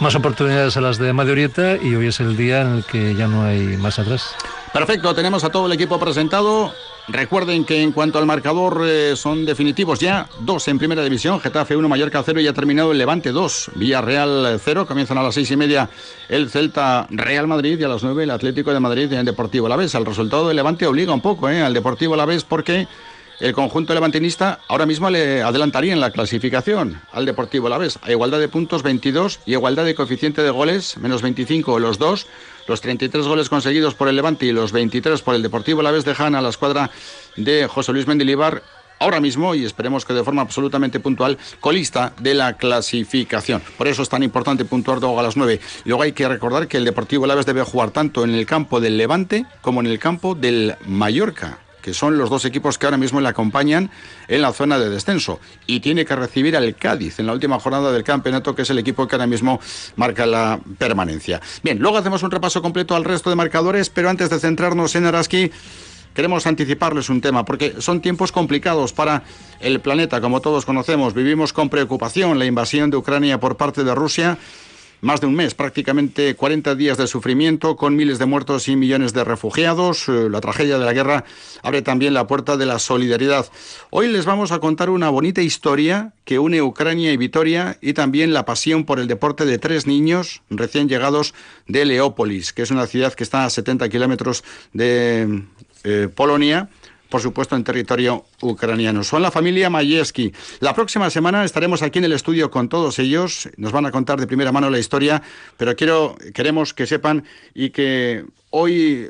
más 0.00 0.14
oportunidades 0.14 0.76
a 0.76 0.80
las 0.80 0.98
de 0.98 1.10
Orieta 1.10 1.76
y 1.76 1.94
hoy 1.94 2.08
es 2.08 2.20
el 2.20 2.36
día 2.36 2.62
en 2.62 2.68
el 2.68 2.84
que 2.84 3.14
ya 3.14 3.28
no 3.28 3.44
hay 3.44 3.76
más 3.76 3.98
atrás. 3.98 4.34
Perfecto, 4.74 5.14
tenemos 5.14 5.44
a 5.44 5.50
todo 5.50 5.66
el 5.66 5.72
equipo 5.72 6.00
presentado. 6.00 6.74
Recuerden 7.06 7.64
que 7.64 7.80
en 7.80 7.92
cuanto 7.92 8.18
al 8.18 8.26
marcador 8.26 8.82
eh, 8.84 9.14
son 9.14 9.46
definitivos 9.46 10.00
ya 10.00 10.28
dos 10.40 10.66
en 10.66 10.78
primera 10.78 11.04
división, 11.04 11.38
Getafe 11.38 11.76
1, 11.76 11.88
Mallorca 11.88 12.24
0 12.26 12.40
y 12.40 12.48
ha 12.48 12.52
terminado 12.52 12.90
el 12.90 12.98
Levante 12.98 13.30
2, 13.30 13.70
Villarreal 13.76 14.58
0, 14.58 14.84
comienzan 14.84 15.18
a 15.18 15.22
las 15.22 15.36
seis 15.36 15.48
y 15.52 15.56
media 15.56 15.88
el 16.28 16.50
Celta 16.50 17.06
Real 17.10 17.46
Madrid 17.46 17.78
y 17.78 17.84
a 17.84 17.88
las 17.88 18.02
9 18.02 18.24
el 18.24 18.30
Atlético 18.32 18.72
de 18.72 18.80
Madrid 18.80 19.12
en 19.12 19.24
Deportivo 19.24 19.68
La 19.68 19.76
Vez. 19.76 19.94
El 19.94 20.04
resultado 20.04 20.48
del 20.48 20.56
Levante 20.56 20.88
obliga 20.88 21.14
un 21.14 21.20
poco 21.20 21.48
eh, 21.48 21.62
al 21.62 21.72
Deportivo 21.72 22.16
La 22.16 22.26
Vez 22.26 22.42
porque 22.42 22.88
el 23.38 23.52
conjunto 23.52 23.94
levantinista 23.94 24.58
ahora 24.66 24.86
mismo 24.86 25.08
le 25.08 25.42
adelantaría 25.42 25.92
en 25.92 26.00
la 26.00 26.10
clasificación 26.10 27.00
al 27.12 27.26
Deportivo 27.26 27.68
La 27.68 27.78
Vez, 27.78 28.00
a 28.02 28.10
igualdad 28.10 28.40
de 28.40 28.48
puntos 28.48 28.82
22 28.82 29.38
y 29.46 29.52
igualdad 29.52 29.84
de 29.84 29.94
coeficiente 29.94 30.42
de 30.42 30.50
goles 30.50 30.96
menos 30.98 31.22
25 31.22 31.78
los 31.78 31.98
dos 31.98 32.26
los 32.66 32.80
33 32.80 33.26
goles 33.26 33.48
conseguidos 33.48 33.94
por 33.94 34.08
el 34.08 34.16
Levante 34.16 34.46
y 34.46 34.52
los 34.52 34.72
23 34.72 35.20
por 35.22 35.34
el 35.34 35.42
Deportivo 35.42 35.82
la 35.82 35.90
vez 35.90 36.04
dejan 36.04 36.34
a 36.34 36.42
la 36.42 36.48
escuadra 36.48 36.90
de 37.36 37.66
José 37.66 37.92
Luis 37.92 38.06
Mendilibar 38.06 38.62
ahora 38.98 39.20
mismo, 39.20 39.54
y 39.54 39.64
esperemos 39.64 40.04
que 40.04 40.14
de 40.14 40.24
forma 40.24 40.42
absolutamente 40.42 41.00
puntual, 41.00 41.36
colista 41.60 42.14
de 42.20 42.34
la 42.34 42.56
clasificación. 42.56 43.62
Por 43.76 43.88
eso 43.88 44.02
es 44.02 44.08
tan 44.08 44.22
importante 44.22 44.64
puntuar 44.64 45.00
luego 45.00 45.18
a 45.18 45.22
las 45.22 45.36
9. 45.36 45.60
Luego 45.84 46.02
hay 46.02 46.12
que 46.12 46.28
recordar 46.28 46.68
que 46.68 46.76
el 46.76 46.84
Deportivo 46.84 47.26
Laves 47.26 47.46
debe 47.46 47.62
jugar 47.62 47.90
tanto 47.90 48.24
en 48.24 48.30
el 48.30 48.46
campo 48.46 48.80
del 48.80 48.96
Levante 48.96 49.46
como 49.60 49.80
en 49.80 49.86
el 49.86 49.98
campo 49.98 50.34
del 50.34 50.76
Mallorca 50.86 51.58
que 51.84 51.92
son 51.92 52.16
los 52.16 52.30
dos 52.30 52.46
equipos 52.46 52.78
que 52.78 52.86
ahora 52.86 52.96
mismo 52.96 53.20
le 53.20 53.28
acompañan 53.28 53.90
en 54.26 54.40
la 54.40 54.54
zona 54.54 54.78
de 54.78 54.88
descenso. 54.88 55.38
Y 55.66 55.80
tiene 55.80 56.06
que 56.06 56.16
recibir 56.16 56.56
al 56.56 56.74
Cádiz 56.76 57.18
en 57.18 57.26
la 57.26 57.34
última 57.34 57.60
jornada 57.60 57.92
del 57.92 58.02
campeonato, 58.02 58.54
que 58.54 58.62
es 58.62 58.70
el 58.70 58.78
equipo 58.78 59.06
que 59.06 59.16
ahora 59.16 59.26
mismo 59.26 59.60
marca 59.96 60.24
la 60.24 60.58
permanencia. 60.78 61.42
Bien, 61.62 61.78
luego 61.78 61.98
hacemos 61.98 62.22
un 62.22 62.30
repaso 62.30 62.62
completo 62.62 62.96
al 62.96 63.04
resto 63.04 63.28
de 63.28 63.36
marcadores, 63.36 63.90
pero 63.90 64.08
antes 64.08 64.30
de 64.30 64.40
centrarnos 64.40 64.94
en 64.94 65.04
Araski, 65.04 65.50
queremos 66.14 66.46
anticiparles 66.46 67.10
un 67.10 67.20
tema, 67.20 67.44
porque 67.44 67.74
son 67.80 68.00
tiempos 68.00 68.32
complicados 68.32 68.94
para 68.94 69.22
el 69.60 69.80
planeta, 69.80 70.22
como 70.22 70.40
todos 70.40 70.64
conocemos. 70.64 71.12
Vivimos 71.12 71.52
con 71.52 71.68
preocupación 71.68 72.38
la 72.38 72.46
invasión 72.46 72.88
de 72.88 72.96
Ucrania 72.96 73.38
por 73.38 73.58
parte 73.58 73.84
de 73.84 73.94
Rusia 73.94 74.38
más 75.04 75.20
de 75.20 75.26
un 75.26 75.34
mes, 75.34 75.54
prácticamente 75.54 76.34
40 76.34 76.74
días 76.74 76.96
de 76.96 77.06
sufrimiento 77.06 77.76
con 77.76 77.94
miles 77.94 78.18
de 78.18 78.24
muertos 78.24 78.68
y 78.68 78.74
millones 78.74 79.12
de 79.12 79.22
refugiados. 79.22 80.08
Eh, 80.08 80.28
la 80.30 80.40
tragedia 80.40 80.78
de 80.78 80.84
la 80.84 80.94
guerra 80.94 81.24
abre 81.62 81.82
también 81.82 82.14
la 82.14 82.26
puerta 82.26 82.56
de 82.56 82.64
la 82.64 82.78
solidaridad. 82.78 83.46
Hoy 83.90 84.08
les 84.08 84.24
vamos 84.24 84.50
a 84.50 84.60
contar 84.60 84.88
una 84.88 85.10
bonita 85.10 85.42
historia 85.42 86.14
que 86.24 86.38
une 86.38 86.62
Ucrania 86.62 87.12
y 87.12 87.18
Vitoria 87.18 87.76
y 87.82 87.92
también 87.92 88.32
la 88.32 88.46
pasión 88.46 88.84
por 88.84 88.98
el 88.98 89.06
deporte 89.06 89.44
de 89.44 89.58
tres 89.58 89.86
niños 89.86 90.40
recién 90.48 90.88
llegados 90.88 91.34
de 91.68 91.84
Leópolis, 91.84 92.54
que 92.54 92.62
es 92.62 92.70
una 92.70 92.86
ciudad 92.86 93.12
que 93.12 93.24
está 93.24 93.44
a 93.44 93.50
70 93.50 93.90
kilómetros 93.90 94.42
de 94.72 95.44
eh, 95.84 96.08
Polonia 96.14 96.70
por 97.08 97.20
supuesto, 97.20 97.56
en 97.56 97.64
territorio 97.64 98.24
ucraniano. 98.40 99.04
Son 99.04 99.22
la 99.22 99.30
familia 99.30 99.70
Mayeski. 99.70 100.32
La 100.60 100.74
próxima 100.74 101.10
semana 101.10 101.44
estaremos 101.44 101.82
aquí 101.82 101.98
en 101.98 102.06
el 102.06 102.12
estudio 102.12 102.50
con 102.50 102.68
todos 102.68 102.98
ellos. 102.98 103.48
Nos 103.56 103.72
van 103.72 103.86
a 103.86 103.90
contar 103.90 104.18
de 104.18 104.26
primera 104.26 104.52
mano 104.52 104.70
la 104.70 104.78
historia, 104.78 105.22
pero 105.56 105.76
quiero, 105.76 106.16
queremos 106.34 106.74
que 106.74 106.86
sepan 106.86 107.24
y 107.54 107.70
que 107.70 108.24
hoy 108.50 109.08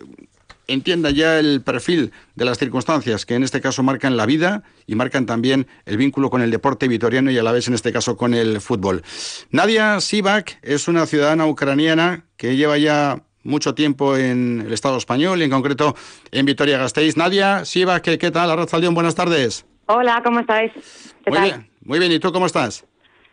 entiendan 0.66 1.14
ya 1.14 1.38
el 1.38 1.62
perfil 1.62 2.12
de 2.34 2.44
las 2.44 2.58
circunstancias 2.58 3.26
que 3.26 3.34
en 3.34 3.42
este 3.42 3.60
caso 3.60 3.82
marcan 3.82 4.16
la 4.16 4.26
vida 4.26 4.62
y 4.86 4.94
marcan 4.94 5.26
también 5.26 5.66
el 5.84 5.96
vínculo 5.96 6.30
con 6.30 6.42
el 6.42 6.50
deporte 6.50 6.88
vitoriano 6.88 7.30
y 7.30 7.38
a 7.38 7.42
la 7.42 7.52
vez 7.52 7.68
en 7.68 7.74
este 7.74 7.92
caso 7.92 8.16
con 8.16 8.34
el 8.34 8.60
fútbol. 8.60 9.02
Nadia 9.50 10.00
Sivak 10.00 10.58
es 10.62 10.88
una 10.88 11.06
ciudadana 11.06 11.46
ucraniana 11.46 12.24
que 12.36 12.56
lleva 12.56 12.78
ya 12.78 13.22
mucho 13.44 13.74
tiempo 13.74 14.16
en 14.16 14.62
el 14.66 14.72
Estado 14.72 14.96
español 14.96 15.40
y 15.40 15.44
en 15.44 15.50
concreto 15.50 15.94
en 16.32 16.46
Vitoria-Gasteiz. 16.46 17.16
Nadia, 17.16 17.64
Siva, 17.64 18.00
¿qué, 18.00 18.18
qué 18.18 18.30
tal? 18.30 18.50
León, 18.80 18.94
buenas 18.94 19.14
tardes. 19.14 19.64
Hola, 19.86 20.20
¿cómo 20.24 20.40
estáis? 20.40 20.72
muy 21.26 21.40
bien, 21.40 21.70
muy 21.84 21.98
bien. 21.98 22.10
¿Y 22.12 22.18
tú 22.18 22.32
cómo 22.32 22.46
estás? 22.46 22.84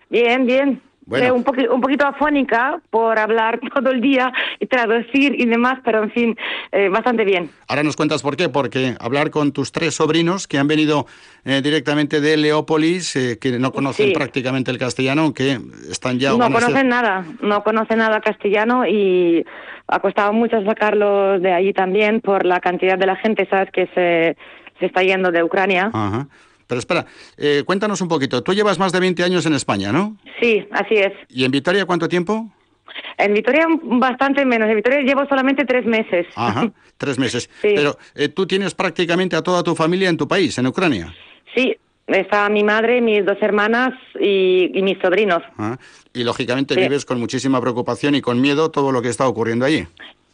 Bien, 0.10 0.46
bien. 0.46 0.82
Eh, 1.12 1.32
un, 1.32 1.44
un, 1.72 1.82
poquito 1.82 2.06
afónica 2.06 2.80
por 2.90 3.18
hablar 3.18 3.60
todo 3.74 3.90
el 3.90 4.02
día 4.02 4.32
y 4.60 4.68
traducir 4.68 5.40
y 5.40 5.46
demás, 5.46 5.80
pero 5.84 6.04
en 6.04 6.12
fin, 6.12 6.38
eh, 6.72 6.90
bastante 6.90 7.26
bien. 7.26 7.50
Ahora 7.68 7.84
nos 7.84 7.96
cuentas 7.96 8.22
por 8.22 8.38
qué, 8.38 8.50
porque 8.50 8.96
hablar 9.00 9.32
con 9.32 9.52
tus 9.52 9.72
tres 9.72 9.96
sobrinos 9.96 10.48
que 10.48 10.58
han 10.60 10.68
venido 10.68 11.08
eh, 11.44 11.62
directamente 11.64 12.22
de 12.22 12.38
Leópolis, 12.38 13.14
que 13.14 13.60
no 13.60 13.72
conocen 13.72 14.14
prácticamente 14.14 14.70
el 14.72 14.78
castellano, 14.78 15.34
que 15.34 15.60
están 15.90 16.20
ya... 16.20 16.32
No 16.32 16.52
conocen 16.52 16.88
nada, 16.88 17.26
no 17.42 17.64
conocen 17.64 17.98
nada 17.98 18.22
castellano 18.22 18.86
y 18.86 19.44
ha 19.88 20.00
costado 20.00 20.34
mucho 20.34 20.64
sacarlos 20.64 21.42
de 21.42 21.52
allí 21.52 21.74
también 21.74 22.22
por 22.22 22.46
la 22.46 22.60
cantidad 22.60 22.98
de 22.98 23.08
la 23.08 23.16
gente, 23.16 23.48
¿sabes?, 23.50 23.72
que 23.72 23.88
se, 23.88 24.38
se 24.80 24.86
está 24.86 25.02
yendo 25.02 25.32
de 25.32 25.44
Ucrania. 25.44 25.90
Ajá. 25.92 26.28
Pero 26.72 26.80
espera, 26.80 27.06
eh, 27.36 27.64
cuéntanos 27.66 28.00
un 28.00 28.08
poquito. 28.08 28.42
Tú 28.44 28.54
llevas 28.54 28.80
más 28.80 28.94
de 28.94 29.02
20 29.02 29.26
años 29.26 29.46
en 29.46 29.52
España, 29.52 29.92
¿no? 29.92 30.16
Sí, 30.40 30.66
así 30.72 30.96
es. 30.96 31.12
¿Y 31.28 31.44
en 31.44 31.52
Vitoria 31.52 31.86
cuánto 31.86 32.08
tiempo? 32.08 32.50
En 33.18 33.34
Vitoria 33.34 33.68
bastante 33.84 34.46
menos. 34.46 34.70
En 34.70 34.78
Vitoria 34.78 35.02
llevo 35.02 35.26
solamente 35.28 35.66
tres 35.66 35.86
meses. 35.86 36.28
Ajá, 36.34 36.72
tres 36.98 37.20
meses. 37.20 37.50
Pero 37.62 37.98
eh, 38.16 38.30
tú 38.30 38.48
tienes 38.48 38.74
prácticamente 38.74 39.36
a 39.36 39.42
toda 39.42 39.64
tu 39.64 39.76
familia 39.76 40.08
en 40.08 40.16
tu 40.16 40.30
país, 40.30 40.58
en 40.60 40.68
Ucrania. 40.68 41.14
Sí, 41.54 41.76
Está 42.08 42.48
mi 42.50 42.64
madre, 42.64 43.00
mis 43.02 43.26
dos 43.26 43.38
hermanas 43.42 43.94
y, 44.20 44.72
y 44.74 44.82
mis 44.82 44.98
sobrinos. 45.00 45.44
Ah, 45.58 45.78
Y 46.14 46.24
lógicamente 46.24 46.74
Sí. 46.74 46.80
vives 46.80 47.06
con 47.06 47.20
muchísima 47.20 47.60
preocupación 47.60 48.16
y 48.16 48.22
con 48.22 48.40
miedo 48.42 48.72
todo 48.72 48.94
lo 48.94 49.02
que 49.02 49.10
está 49.10 49.28
ocurriendo 49.28 49.66
allí. 49.66 49.86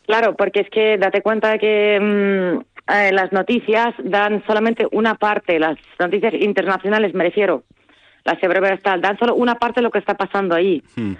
Claro, 0.06 0.36
porque 0.36 0.60
es 0.62 0.70
que 0.70 0.98
date 1.00 1.22
cuenta 1.24 1.58
que 1.60 2.00
mm, 2.00 2.77
eh, 2.94 3.12
las 3.12 3.32
noticias 3.32 3.94
dan 4.04 4.44
solamente 4.48 4.88
una 4.92 5.16
parte, 5.16 5.60
las 5.60 5.78
noticias 6.00 6.34
internacionales 6.34 7.14
me 7.14 7.24
refiero, 7.26 7.64
las 8.26 8.38
tal, 8.84 9.02
dan 9.02 9.18
solo 9.18 9.36
una 9.36 9.56
parte 9.56 9.80
de 9.80 9.84
lo 9.84 9.92
que 9.92 10.00
está 10.00 10.16
pasando 10.16 10.56
ahí. 10.56 10.84
Hmm. 10.96 11.14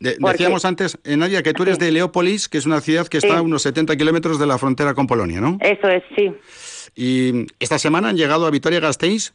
De- 0.00 0.16
Porque- 0.20 0.32
decíamos 0.38 0.64
antes, 0.64 0.98
eh, 1.04 1.16
Nadia, 1.16 1.42
que 1.42 1.52
tú 1.54 1.62
eres 1.62 1.78
de 1.78 1.90
Leópolis, 1.92 2.48
que 2.48 2.58
es 2.58 2.66
una 2.66 2.80
ciudad 2.80 3.06
que 3.06 3.18
está 3.18 3.38
a 3.38 3.42
unos 3.42 3.62
70 3.62 3.96
kilómetros 3.96 4.38
de 4.38 4.46
la 4.46 4.58
frontera 4.58 4.92
con 4.92 5.06
Polonia, 5.06 5.40
¿no? 5.40 5.56
Eso 5.60 5.88
es, 5.88 6.02
sí. 6.16 6.32
Y 6.94 7.46
esta 7.60 7.78
semana 7.78 8.08
han 8.10 8.16
llegado 8.16 8.46
a 8.46 8.50
Vitoria-Gasteiz 8.50 9.34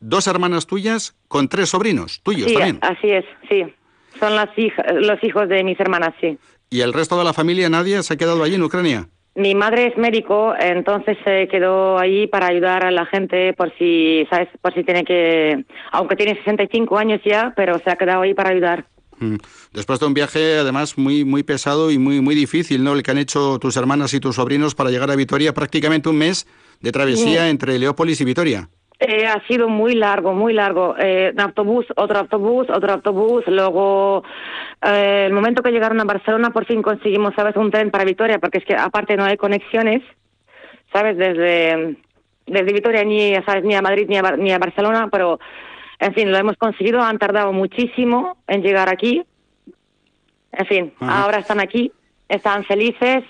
dos 0.00 0.26
hermanas 0.26 0.66
tuyas 0.66 1.14
con 1.28 1.48
tres 1.48 1.70
sobrinos 1.70 2.20
tuyos 2.22 2.48
Sí, 2.48 2.54
también. 2.54 2.78
así 2.82 3.10
es, 3.10 3.24
sí. 3.50 3.64
Son 4.18 4.34
las 4.34 4.48
hija- 4.56 4.84
los 4.94 5.22
hijos 5.22 5.48
de 5.48 5.62
mis 5.64 5.78
hermanas, 5.80 6.14
sí. 6.20 6.38
Y 6.70 6.80
el 6.80 6.92
resto 6.92 7.18
de 7.18 7.24
la 7.24 7.32
familia, 7.32 7.68
Nadia, 7.68 8.02
se 8.02 8.14
ha 8.14 8.16
quedado 8.16 8.42
allí 8.42 8.54
en 8.54 8.62
Ucrania. 8.62 9.08
Mi 9.36 9.54
madre 9.54 9.88
es 9.88 9.98
médico, 9.98 10.54
entonces 10.58 11.18
se 11.22 11.46
quedó 11.48 11.98
ahí 11.98 12.26
para 12.26 12.46
ayudar 12.46 12.86
a 12.86 12.90
la 12.90 13.04
gente 13.04 13.52
por 13.52 13.70
si, 13.78 14.26
¿sabes? 14.30 14.48
Por 14.62 14.72
si 14.72 14.82
tiene 14.82 15.04
que, 15.04 15.62
aunque 15.92 16.16
tiene 16.16 16.36
65 16.36 16.96
años 16.96 17.20
ya, 17.22 17.52
pero 17.54 17.78
se 17.78 17.90
ha 17.90 17.96
quedado 17.96 18.22
ahí 18.22 18.32
para 18.32 18.50
ayudar. 18.50 18.86
Mm. 19.18 19.36
Después 19.74 20.00
de 20.00 20.06
un 20.06 20.14
viaje, 20.14 20.58
además, 20.58 20.96
muy, 20.96 21.24
muy 21.24 21.42
pesado 21.42 21.90
y 21.90 21.98
muy, 21.98 22.22
muy 22.22 22.34
difícil, 22.34 22.82
¿no? 22.82 22.94
El 22.94 23.02
que 23.02 23.10
han 23.10 23.18
hecho 23.18 23.58
tus 23.58 23.76
hermanas 23.76 24.14
y 24.14 24.20
tus 24.20 24.36
sobrinos 24.36 24.74
para 24.74 24.90
llegar 24.90 25.10
a 25.10 25.16
Vitoria, 25.16 25.52
prácticamente 25.52 26.08
un 26.08 26.16
mes 26.16 26.46
de 26.80 26.92
travesía 26.92 27.44
Sí. 27.44 27.50
entre 27.50 27.78
Leópolis 27.78 28.20
y 28.22 28.24
Vitoria. 28.24 28.68
Eh, 28.98 29.26
ha 29.26 29.46
sido 29.46 29.68
muy 29.68 29.94
largo, 29.94 30.32
muy 30.32 30.54
largo. 30.54 30.94
Eh, 30.98 31.30
un 31.34 31.40
autobús, 31.40 31.84
otro 31.96 32.18
autobús, 32.18 32.66
otro 32.70 32.92
autobús. 32.92 33.44
Luego, 33.46 34.24
eh, 34.82 35.24
el 35.26 35.32
momento 35.34 35.62
que 35.62 35.70
llegaron 35.70 36.00
a 36.00 36.04
Barcelona, 36.04 36.50
por 36.50 36.64
fin 36.64 36.80
conseguimos, 36.80 37.34
¿sabes?, 37.34 37.56
un 37.56 37.70
tren 37.70 37.90
para 37.90 38.04
Vitoria, 38.04 38.38
porque 38.38 38.58
es 38.58 38.64
que 38.64 38.74
aparte 38.74 39.16
no 39.16 39.24
hay 39.24 39.36
conexiones, 39.36 40.02
¿sabes?, 40.92 41.18
desde, 41.18 41.96
desde 42.46 42.72
Vitoria 42.72 43.04
ni, 43.04 43.34
¿sabes? 43.44 43.64
ni 43.64 43.74
a 43.74 43.82
Madrid 43.82 44.06
ni 44.08 44.16
a, 44.16 44.22
ni 44.36 44.50
a 44.50 44.58
Barcelona, 44.58 45.08
pero, 45.12 45.38
en 45.98 46.14
fin, 46.14 46.30
lo 46.30 46.38
hemos 46.38 46.56
conseguido. 46.56 47.02
Han 47.02 47.18
tardado 47.18 47.52
muchísimo 47.52 48.38
en 48.48 48.62
llegar 48.62 48.88
aquí. 48.88 49.22
En 50.52 50.66
fin, 50.66 50.94
Ajá. 51.00 51.22
ahora 51.22 51.38
están 51.38 51.60
aquí, 51.60 51.92
están 52.30 52.64
felices. 52.64 53.24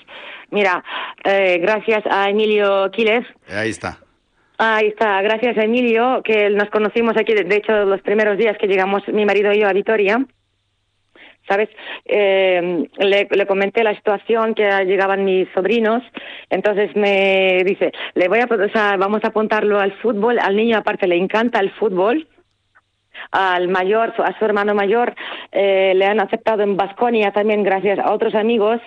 Mira, 0.51 0.85
eh, 1.25 1.59
gracias 1.61 2.05
a 2.09 2.31
Emilio 2.31 2.89
Quiles, 2.93 3.27
Ahí 3.49 3.71
está. 3.71 3.99
Ahí 4.59 4.87
está, 4.89 5.21
gracias 5.21 5.59
a 5.59 5.65
Emilio, 5.65 6.23
que 6.23 6.49
nos 6.49 6.71
conocimos 6.71 7.15
aquí, 7.19 7.35
de 7.35 7.57
hecho, 7.57 7.85
los 7.85 8.01
primeros 8.01 8.39
días 8.39 8.57
que 8.57 8.67
llegamos 8.67 9.07
mi 9.09 9.27
marido 9.27 9.53
y 9.53 9.61
yo 9.61 9.69
a 9.69 9.73
Vitoria. 9.73 10.25
¿Sabes? 11.47 11.69
Eh, 12.05 12.89
le, 12.99 13.47
comenté 13.47 13.85
la 13.85 13.95
situación 13.95 14.55
que 14.55 14.69
llegaban 14.85 15.25
mis 15.25 15.49
sobrinos, 15.55 16.03
entonces 16.51 16.97
me 16.97 17.63
dice, 17.65 17.93
le 18.15 18.27
voy 18.27 18.41
a, 18.41 18.47
o 18.47 18.69
sea, 18.71 18.97
vamos 18.97 19.23
a 19.23 19.29
apuntarlo 19.29 19.79
al 19.79 19.93
fútbol, 19.99 20.41
al 20.41 20.57
niño 20.57 20.79
aparte 20.79 21.07
le 21.07 21.17
encanta 21.17 21.61
el 21.61 21.71
fútbol, 21.73 22.27
al 23.31 23.69
mayor, 23.69 24.13
a 24.19 24.37
su 24.39 24.45
hermano 24.45 24.75
mayor, 24.75 25.15
eh, 25.53 25.93
le 25.95 26.07
han 26.07 26.21
aceptado 26.21 26.63
en 26.63 26.77
Basconia 26.77 27.31
también 27.31 27.63
gracias 27.63 28.01
a 28.01 28.13
otros 28.13 28.35
amigos 28.35 28.81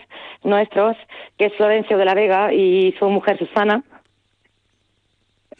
nuestros, 0.43 0.97
que 1.37 1.45
es 1.45 1.53
Florencio 1.53 1.97
de 1.97 2.05
la 2.05 2.13
Vega 2.13 2.51
y 2.51 2.93
su 2.99 3.09
mujer 3.09 3.37
Susana. 3.37 3.83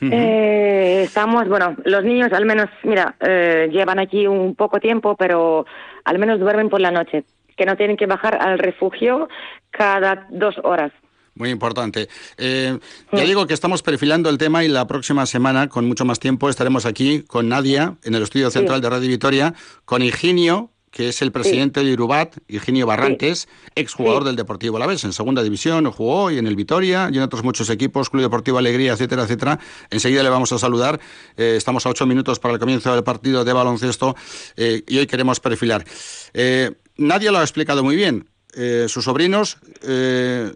Eh, 0.01 1.03
estamos, 1.03 1.47
bueno, 1.47 1.75
los 1.83 2.03
niños 2.03 2.31
al 2.31 2.45
menos, 2.45 2.67
mira, 2.83 3.15
eh, 3.19 3.69
llevan 3.71 3.99
aquí 3.99 4.27
un 4.27 4.55
poco 4.55 4.79
tiempo, 4.79 5.15
pero 5.15 5.65
al 6.05 6.19
menos 6.19 6.39
duermen 6.39 6.69
por 6.69 6.79
la 6.79 6.91
noche, 6.91 7.25
que 7.57 7.65
no 7.65 7.75
tienen 7.75 7.97
que 7.97 8.05
bajar 8.05 8.35
al 8.41 8.59
refugio 8.59 9.27
cada 9.71 10.27
dos 10.29 10.55
horas. 10.63 10.91
Muy 11.35 11.51
importante. 11.51 12.09
Eh, 12.37 12.77
ya 13.13 13.23
digo 13.23 13.47
que 13.47 13.53
estamos 13.53 13.81
perfilando 13.81 14.29
el 14.29 14.37
tema 14.37 14.63
y 14.63 14.67
la 14.67 14.87
próxima 14.87 15.25
semana, 15.25 15.69
con 15.69 15.87
mucho 15.87 16.03
más 16.03 16.19
tiempo, 16.19 16.49
estaremos 16.49 16.85
aquí 16.85 17.23
con 17.23 17.47
Nadia 17.47 17.95
en 18.03 18.15
el 18.15 18.23
estudio 18.23 18.49
central 18.49 18.81
de 18.81 18.89
Radio 18.89 19.07
Vitoria, 19.07 19.53
con 19.85 20.01
Higinio, 20.01 20.71
que 20.91 21.09
es 21.09 21.21
el 21.21 21.31
presidente 21.31 21.81
de 21.83 21.91
Irubat, 21.91 22.37
Higinio 22.47 22.85
Barrantes, 22.87 23.47
exjugador 23.75 24.23
del 24.23 24.35
Deportivo 24.35 24.77
Alavés, 24.77 25.03
en 25.03 25.13
segunda 25.13 25.43
división 25.43 25.89
jugó 25.91 26.31
y 26.31 26.37
en 26.37 26.47
el 26.47 26.55
Vitoria 26.55 27.09
y 27.11 27.17
en 27.17 27.23
otros 27.23 27.43
muchos 27.43 27.69
equipos, 27.69 28.09
Club 28.09 28.23
Deportivo 28.23 28.57
Alegría, 28.57 28.93
etcétera, 28.93 29.23
etcétera. 29.23 29.59
Enseguida 29.91 30.23
le 30.23 30.29
vamos 30.29 30.51
a 30.51 30.57
saludar. 30.57 30.99
Eh, 31.37 31.55
estamos 31.57 31.85
a 31.85 31.89
ocho 31.89 32.05
minutos 32.05 32.39
para 32.39 32.53
el 32.55 32.59
comienzo 32.59 32.93
del 32.93 33.03
partido 33.03 33.45
de 33.45 33.53
baloncesto 33.53 34.15
eh, 34.57 34.83
y 34.87 34.97
hoy 34.97 35.07
queremos 35.07 35.39
perfilar. 35.39 35.85
Eh, 36.33 36.71
Nadia 36.97 37.31
lo 37.31 37.37
ha 37.39 37.43
explicado 37.43 37.83
muy 37.83 37.95
bien. 37.95 38.27
Eh, 38.55 38.85
sus 38.87 39.03
sobrinos 39.05 39.57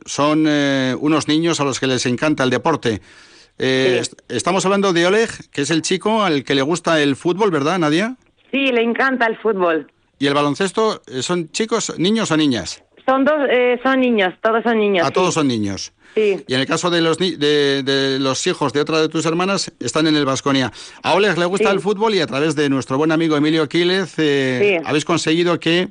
son 0.06 0.48
unos 0.48 1.28
niños 1.28 1.60
a 1.60 1.64
los 1.64 1.80
que 1.80 1.88
les 1.88 2.06
encanta 2.08 2.44
el 2.44 2.50
deporte. 2.50 3.02
Eh, 3.60 4.00
est- 4.02 4.20
Estamos 4.30 4.66
hablando 4.66 4.94
de 4.94 5.06
Oleg, 5.06 5.30
que 5.52 5.62
es 5.62 5.70
el 5.70 5.84
chico 5.84 6.24
al 6.24 6.44
que 6.44 6.56
le 6.56 6.64
gusta 6.64 7.00
el 7.02 7.16
fútbol, 7.16 7.52
¿verdad, 7.52 7.78
Nadia? 7.78 8.16
Sí, 8.52 8.68
le 8.72 8.82
encanta 8.82 9.28
el 9.28 9.38
fútbol. 9.38 9.92
¿Y 10.24 10.28
el 10.28 10.34
baloncesto 10.34 11.02
eh, 11.08 11.22
son 11.22 11.52
chicos, 11.52 11.94
niños 11.98 12.32
o 12.32 12.38
niñas? 12.38 12.82
Son 13.06 13.26
dos, 13.26 13.36
eh, 13.52 13.78
son 13.84 14.00
niños, 14.00 14.34
todos 14.42 14.64
son 14.64 14.78
niños. 14.80 15.04
A 15.04 15.08
sí. 15.10 15.14
todos 15.14 15.34
son 15.34 15.50
niños. 15.50 15.92
Sí. 16.16 16.42
Y 16.48 16.54
en 16.54 16.62
el 16.62 16.66
caso 16.66 16.90
de 16.90 17.02
los, 17.02 17.20
ni- 17.20 17.36
de, 17.36 17.84
de 17.84 18.20
los 18.20 18.48
hijos 18.48 18.72
de 18.72 18.80
otra 18.80 19.02
de 19.02 19.10
tus 19.10 19.26
hermanas, 19.26 19.74
están 19.82 20.08
en 20.08 20.16
el 20.16 20.24
Vasconia. 20.24 20.72
A 21.02 21.14
Oleg 21.16 21.38
le 21.38 21.44
gusta 21.44 21.68
Sí. 21.72 21.76
el 21.76 21.82
fútbol 21.82 22.16
y 22.16 22.22
a 22.22 22.28
través 22.28 22.56
de 22.56 22.70
nuestro 22.70 22.98
buen 22.98 23.12
amigo 23.12 23.36
Emilio 23.36 23.68
Quílez 23.68 24.14
eh, 24.18 24.80
habéis 24.86 25.04
conseguido 25.04 25.60
que 25.60 25.90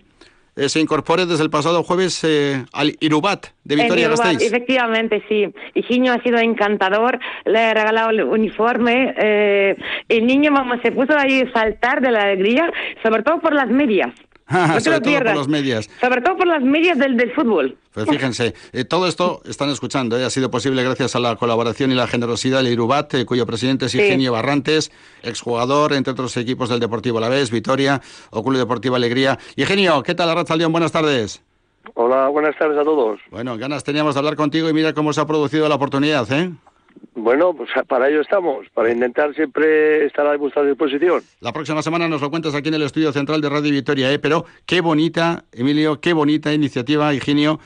eh, 0.56 0.68
se 0.68 0.80
incorpore 0.80 1.26
desde 1.26 1.42
el 1.42 1.50
pasado 1.50 1.82
jueves 1.82 2.22
eh, 2.24 2.64
al 2.72 2.96
Irubat 3.00 3.46
de 3.64 3.76
Bilbao, 3.76 4.10
Gasteiz. 4.10 4.42
Efectivamente, 4.42 5.22
sí. 5.28 5.46
Higinio 5.74 6.12
ha 6.12 6.22
sido 6.22 6.38
encantador, 6.38 7.18
le 7.44 7.58
he 7.58 7.74
regalado 7.74 8.10
el 8.10 8.22
uniforme. 8.24 9.14
eh, 9.16 9.76
el 10.08 10.26
niño, 10.26 10.52
vamos, 10.52 10.78
se 10.82 10.92
puso 10.92 11.16
ahí 11.16 11.40
a 11.40 11.52
saltar 11.52 12.00
de 12.02 12.10
la 12.10 12.24
alegría, 12.24 12.70
sobre 13.02 13.22
todo 13.22 13.40
por 13.40 13.54
las 13.54 13.68
medias. 13.68 14.10
No 14.50 14.80
te 14.80 14.90
lo 14.90 15.00
por 15.00 15.36
las 15.36 15.48
medias. 15.48 15.88
Sobre 16.00 16.20
todo 16.20 16.36
por 16.36 16.46
las 16.46 16.62
medias 16.62 16.98
del, 16.98 17.16
del 17.16 17.32
fútbol. 17.32 17.76
Pues 17.94 18.08
fíjense, 18.08 18.54
eh, 18.72 18.84
todo 18.84 19.06
esto 19.06 19.42
están 19.44 19.68
escuchando, 19.70 20.18
eh, 20.18 20.24
ha 20.24 20.30
sido 20.30 20.50
posible 20.50 20.82
gracias 20.82 21.14
a 21.14 21.20
la 21.20 21.36
colaboración 21.36 21.92
y 21.92 21.94
la 21.94 22.06
generosidad 22.06 22.62
del 22.62 22.72
Irubat, 22.72 23.14
eh, 23.14 23.26
cuyo 23.26 23.46
presidente 23.46 23.86
es 23.86 23.92
Sí. 23.92 24.00
Eugenio 24.00 24.32
Barrantes, 24.32 24.90
exjugador, 25.22 25.92
entre 25.92 26.12
otros 26.12 26.36
equipos 26.36 26.68
del 26.68 26.80
Deportivo 26.80 27.18
Alavés, 27.18 27.50
Vitoria 27.50 28.00
o 28.30 28.42
Club 28.42 28.56
Deportivo 28.58 28.96
Alegría. 28.96 29.38
Eugenio, 29.56 30.02
¿qué 30.02 30.14
tal, 30.14 30.30
Arracha 30.30 30.56
León? 30.56 30.72
Buenas 30.72 30.92
tardes. 30.92 31.42
Hola, 31.94 32.28
buenas 32.28 32.56
tardes 32.58 32.78
a 32.78 32.84
todos. 32.84 33.20
Bueno, 33.30 33.58
ganas 33.58 33.84
teníamos 33.84 34.14
de 34.14 34.18
hablar 34.20 34.36
contigo 34.36 34.68
y 34.68 34.72
mira 34.72 34.92
cómo 34.94 35.12
se 35.12 35.20
ha 35.20 35.26
producido 35.26 35.68
la 35.68 35.74
oportunidad, 35.74 36.30
¿eh? 36.32 36.50
Bueno, 37.14 37.52
pues 37.54 37.68
para 37.88 38.08
ello 38.08 38.22
estamos, 38.22 38.66
para 38.70 38.90
intentar 38.90 39.34
siempre 39.34 40.06
estar 40.06 40.26
a 40.26 40.36
vuestra 40.36 40.64
disposición. 40.64 41.22
La 41.40 41.52
próxima 41.52 41.82
semana 41.82 42.08
nos 42.08 42.22
lo 42.22 42.30
cuentas 42.30 42.54
aquí 42.54 42.68
en 42.68 42.74
el 42.74 42.82
estudio 42.82 43.12
central 43.12 43.42
de 43.42 43.50
Radio 43.50 43.70
Vitoria, 43.70 44.10
¿eh? 44.10 44.18
Pero 44.18 44.46
qué 44.64 44.80
bonita, 44.80 45.44
Emilio, 45.52 46.00
qué 46.00 46.14
bonita 46.14 46.54
iniciativa, 46.54 47.12
Eugenio, 47.12 47.60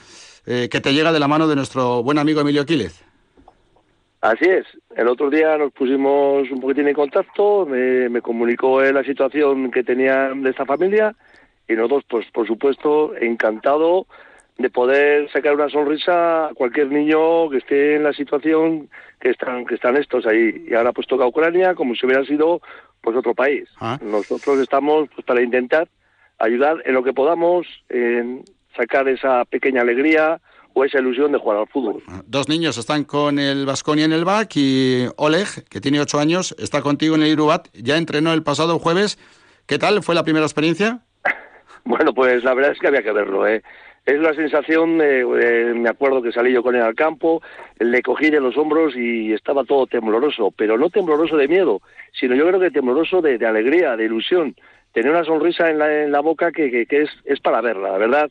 eh, 0.46 0.68
que 0.68 0.80
te 0.80 0.92
llega 0.92 1.12
de 1.12 1.20
la 1.20 1.28
mano 1.28 1.46
de 1.46 1.54
nuestro 1.54 2.02
buen 2.02 2.18
amigo 2.18 2.40
Emilio 2.40 2.66
Quílez. 2.66 3.04
Así 4.20 4.46
es. 4.46 4.66
El 4.96 5.06
otro 5.06 5.30
día 5.30 5.56
nos 5.56 5.72
pusimos 5.72 6.50
un 6.50 6.61
poquitín 6.61 6.88
en 6.88 6.94
contacto, 6.94 7.66
me, 7.66 8.09
me 8.09 8.22
comunicó 8.22 8.82
la 8.82 9.04
situación 9.04 9.70
que 9.70 9.85
tenía 9.85 10.30
de 10.35 10.50
esta 10.50 10.66
familia 10.66 11.14
y 11.68 11.74
nosotros, 11.74 12.04
pues 12.09 12.26
por 12.32 12.46
supuesto, 12.48 13.14
encantado 13.16 14.06
de 14.58 14.70
poder 14.70 15.30
sacar 15.32 15.54
una 15.54 15.68
sonrisa 15.68 16.46
a 16.46 16.54
cualquier 16.54 16.90
niño 16.90 17.50
que 17.50 17.58
esté 17.58 17.96
en 17.96 18.04
la 18.04 18.12
situación 18.12 18.88
que 19.20 19.30
están 19.30 19.66
que 19.66 19.74
están 19.74 19.96
estos 19.96 20.26
ahí. 20.26 20.66
Y 20.68 20.74
ahora 20.74 20.92
pues 20.92 21.06
toca 21.06 21.26
Ucrania 21.26 21.74
como 21.74 21.94
si 21.94 22.06
hubiera 22.06 22.24
sido 22.24 22.60
pues 23.02 23.16
otro 23.16 23.34
país. 23.34 23.68
Ah. 23.80 23.98
Nosotros 24.02 24.58
estamos 24.58 25.08
pues 25.14 25.26
para 25.26 25.42
intentar 25.42 25.88
ayudar 26.38 26.82
en 26.84 26.94
lo 26.94 27.02
que 27.02 27.12
podamos 27.12 27.66
en 27.88 28.44
sacar 28.76 29.08
esa 29.08 29.44
pequeña 29.44 29.82
alegría 29.82 30.40
o 30.72 30.84
esa 30.84 30.98
ilusión 30.98 31.32
de 31.32 31.38
jugar 31.38 31.58
al 31.58 31.68
fútbol. 31.68 32.02
Dos 32.26 32.48
niños 32.50 32.76
están 32.76 33.04
con 33.04 33.38
el 33.38 33.64
Vasconia 33.64 34.04
en 34.04 34.12
el 34.12 34.26
BAC 34.26 34.56
y 34.56 35.06
Oleg, 35.16 35.64
que 35.70 35.80
tiene 35.80 36.00
ocho 36.00 36.18
años, 36.18 36.54
está 36.58 36.82
contigo 36.82 37.14
en 37.14 37.22
el 37.22 37.28
Irubat. 37.28 37.68
Ya 37.72 37.96
entrenó 37.96 38.34
el 38.34 38.42
pasado 38.42 38.78
jueves. 38.78 39.18
¿Qué 39.64 39.78
tal 39.78 40.02
fue 40.02 40.14
la 40.14 40.22
primera 40.22 40.44
experiencia? 40.44 41.05
Bueno, 41.87 42.12
pues 42.12 42.42
la 42.42 42.53
verdad 42.53 42.72
es 42.72 42.81
que 42.81 42.88
había 42.88 43.03
que 43.03 43.12
verlo. 43.12 43.46
¿eh? 43.46 43.62
Es 44.05 44.18
la 44.20 44.35
sensación, 44.35 44.96
me 44.96 45.88
acuerdo 45.88 46.20
que 46.20 46.33
salí 46.33 46.53
yo 46.53 46.62
con 46.62 46.75
él 46.75 46.83
al 46.83 46.96
campo, 46.96 47.42
le 47.79 48.03
cogí 48.03 48.29
de 48.29 48.40
los 48.40 48.57
hombros 48.57 48.96
y 48.96 49.33
estaba 49.33 49.64
todo 49.64 49.87
tembloroso, 49.87 50.53
pero 50.57 50.77
no 50.79 50.90
tembloroso 50.90 51.37
de 51.37 51.49
miedo, 51.49 51.81
sino 52.12 52.35
yo 52.35 52.46
creo 52.46 52.61
que 52.61 52.72
tembloroso 52.72 53.22
de, 53.22 53.38
de 53.38 53.46
alegría, 53.46 53.96
de 53.96 54.05
ilusión. 54.05 54.57
Tenía 54.92 55.12
una 55.12 55.25
sonrisa 55.25 55.70
en 55.70 55.79
la, 55.79 56.03
en 56.05 56.12
la 56.12 56.20
boca 56.20 56.51
que, 56.51 56.70
que, 56.70 56.87
que 56.87 57.03
es, 57.03 57.11
es 57.25 57.40
para 57.40 57.61
verla, 57.61 57.92
la 57.92 57.99
verdad, 57.99 58.31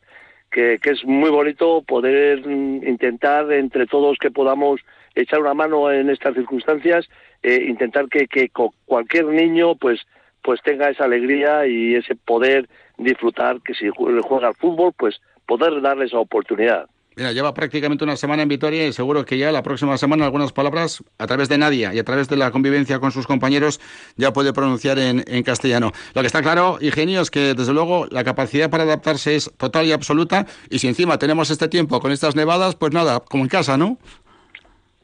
que, 0.50 0.78
que 0.78 0.90
es 0.90 1.04
muy 1.04 1.30
bonito 1.30 1.82
poder 1.82 2.46
mm, 2.46 2.86
intentar 2.86 3.50
entre 3.52 3.86
todos 3.86 4.18
que 4.18 4.30
podamos 4.30 4.80
echar 5.14 5.40
una 5.40 5.54
mano 5.54 5.90
en 5.90 6.10
estas 6.10 6.34
circunstancias 6.34 7.08
eh, 7.42 7.64
intentar 7.68 8.08
que, 8.08 8.26
que 8.26 8.50
cualquier 8.84 9.26
niño 9.26 9.76
pues 9.76 10.00
pues 10.46 10.62
tenga 10.62 10.88
esa 10.88 11.04
alegría 11.04 11.66
y 11.66 11.96
ese 11.96 12.14
poder 12.14 12.68
disfrutar 12.98 13.60
que 13.62 13.74
si 13.74 13.88
juega 13.88 14.46
al 14.46 14.54
fútbol 14.54 14.92
pues 14.96 15.20
poder 15.44 15.82
darle 15.82 16.04
esa 16.04 16.18
oportunidad. 16.18 16.86
Mira, 17.16 17.32
lleva 17.32 17.52
prácticamente 17.52 18.04
una 18.04 18.14
semana 18.14 18.42
en 18.42 18.48
Vitoria 18.48 18.86
y 18.86 18.92
seguro 18.92 19.24
que 19.24 19.38
ya 19.38 19.50
la 19.50 19.64
próxima 19.64 19.98
semana 19.98 20.24
algunas 20.24 20.52
palabras 20.52 21.02
a 21.18 21.26
través 21.26 21.48
de 21.48 21.58
Nadia 21.58 21.92
y 21.92 21.98
a 21.98 22.04
través 22.04 22.28
de 22.28 22.36
la 22.36 22.52
convivencia 22.52 23.00
con 23.00 23.10
sus 23.10 23.26
compañeros 23.26 23.80
ya 24.16 24.32
puede 24.32 24.52
pronunciar 24.52 25.00
en, 25.00 25.24
en 25.26 25.42
castellano. 25.42 25.90
Lo 26.14 26.20
que 26.20 26.28
está 26.28 26.42
claro, 26.42 26.78
Ingenio, 26.80 27.22
es 27.22 27.32
que 27.32 27.54
desde 27.54 27.72
luego 27.72 28.06
la 28.10 28.22
capacidad 28.22 28.70
para 28.70 28.84
adaptarse 28.84 29.34
es 29.34 29.50
total 29.56 29.86
y 29.86 29.92
absoluta 29.92 30.46
y 30.70 30.78
si 30.78 30.86
encima 30.86 31.18
tenemos 31.18 31.50
este 31.50 31.66
tiempo 31.66 31.98
con 31.98 32.12
estas 32.12 32.36
nevadas, 32.36 32.76
pues 32.76 32.92
nada, 32.92 33.18
como 33.18 33.42
en 33.42 33.48
casa, 33.48 33.76
¿no? 33.76 33.98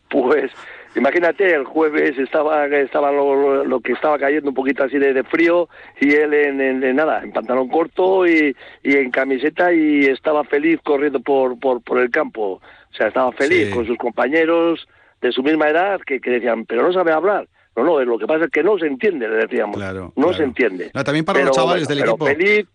Pues 0.08 0.52
Imagínate, 0.94 1.54
el 1.54 1.64
jueves 1.64 2.18
estaba 2.18 2.66
estaba 2.66 3.10
lo, 3.10 3.80
que 3.80 3.92
estaba 3.92 4.18
cayendo 4.18 4.50
un 4.50 4.54
poquito 4.54 4.84
así 4.84 4.98
de, 4.98 5.22
frío 5.24 5.68
y 6.00 6.12
él 6.12 6.34
en, 6.34 6.96
nada, 6.96 7.22
en 7.22 7.32
pantalón 7.32 7.68
corto 7.68 8.26
y, 8.26 8.54
en 8.84 9.10
camiseta 9.10 9.72
y 9.72 10.04
estaba 10.04 10.44
feliz 10.44 10.80
corriendo 10.82 11.20
por, 11.20 11.58
por, 11.58 11.82
por 11.82 11.98
el 11.98 12.10
campo. 12.10 12.60
O 12.92 12.94
sea, 12.94 13.08
estaba 13.08 13.32
feliz 13.32 13.70
con 13.74 13.86
sus 13.86 13.96
compañeros 13.96 14.86
de 15.22 15.32
su 15.32 15.42
misma 15.42 15.68
edad 15.68 16.00
que, 16.00 16.18
decían, 16.18 16.66
pero 16.66 16.82
no 16.82 16.92
sabe 16.92 17.12
hablar. 17.12 17.48
No, 17.74 17.84
no, 17.84 18.04
lo 18.04 18.18
que 18.18 18.26
pasa 18.26 18.44
es 18.44 18.50
que 18.50 18.62
no 18.62 18.76
se 18.76 18.86
entiende, 18.86 19.26
le 19.28 19.36
decíamos. 19.36 19.78
no 20.14 20.32
se 20.34 20.42
entiende. 20.42 20.90
también 20.90 21.24
para 21.24 21.42
los 21.42 21.56
chavales 21.56 21.88
del 21.88 22.00
equipo. 22.00 22.26
Feliz, 22.26 22.66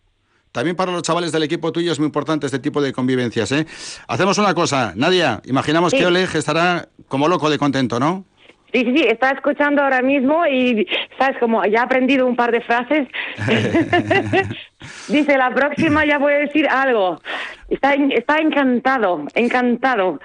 también 0.52 0.76
para 0.76 0.92
los 0.92 1.04
chavales 1.04 1.32
del 1.32 1.44
equipo 1.44 1.72
tuyo 1.72 1.92
es 1.92 2.00
muy 2.00 2.08
importante 2.08 2.46
este 2.46 2.60
tipo 2.60 2.82
de 2.82 2.94
convivencias. 2.94 3.52
¿eh? 3.52 3.66
Hacemos 4.08 4.38
una 4.38 4.54
cosa, 4.54 4.94
Nadia, 4.96 5.42
imaginamos 5.46 5.94
que 5.94 6.06
Oleg 6.06 6.36
estará 6.36 6.90
como 7.08 7.28
loco 7.28 7.50
de 7.50 7.58
contento, 7.58 8.00
¿no? 8.00 8.26
Sí, 8.74 8.84
sí, 8.84 8.98
sí, 8.98 9.04
está 9.08 9.32
escuchando 9.32 9.82
ahora 9.82 10.02
mismo 10.02 10.46
y, 10.46 10.86
¿sabes? 11.18 11.38
Como 11.40 11.66
ya 11.66 11.82
ha 11.82 11.84
aprendido 11.84 12.28
un 12.28 12.36
par 12.36 12.52
de 12.52 12.60
frases. 12.62 13.08
Dice, 15.08 15.38
la 15.38 15.54
próxima 15.54 16.06
ya 16.06 16.18
voy 16.18 16.34
a 16.34 16.38
decir 16.40 16.68
algo. 16.68 17.22
Está, 17.70 17.94
está 17.94 18.40
encantado, 18.40 19.26
encantado. 19.36 20.20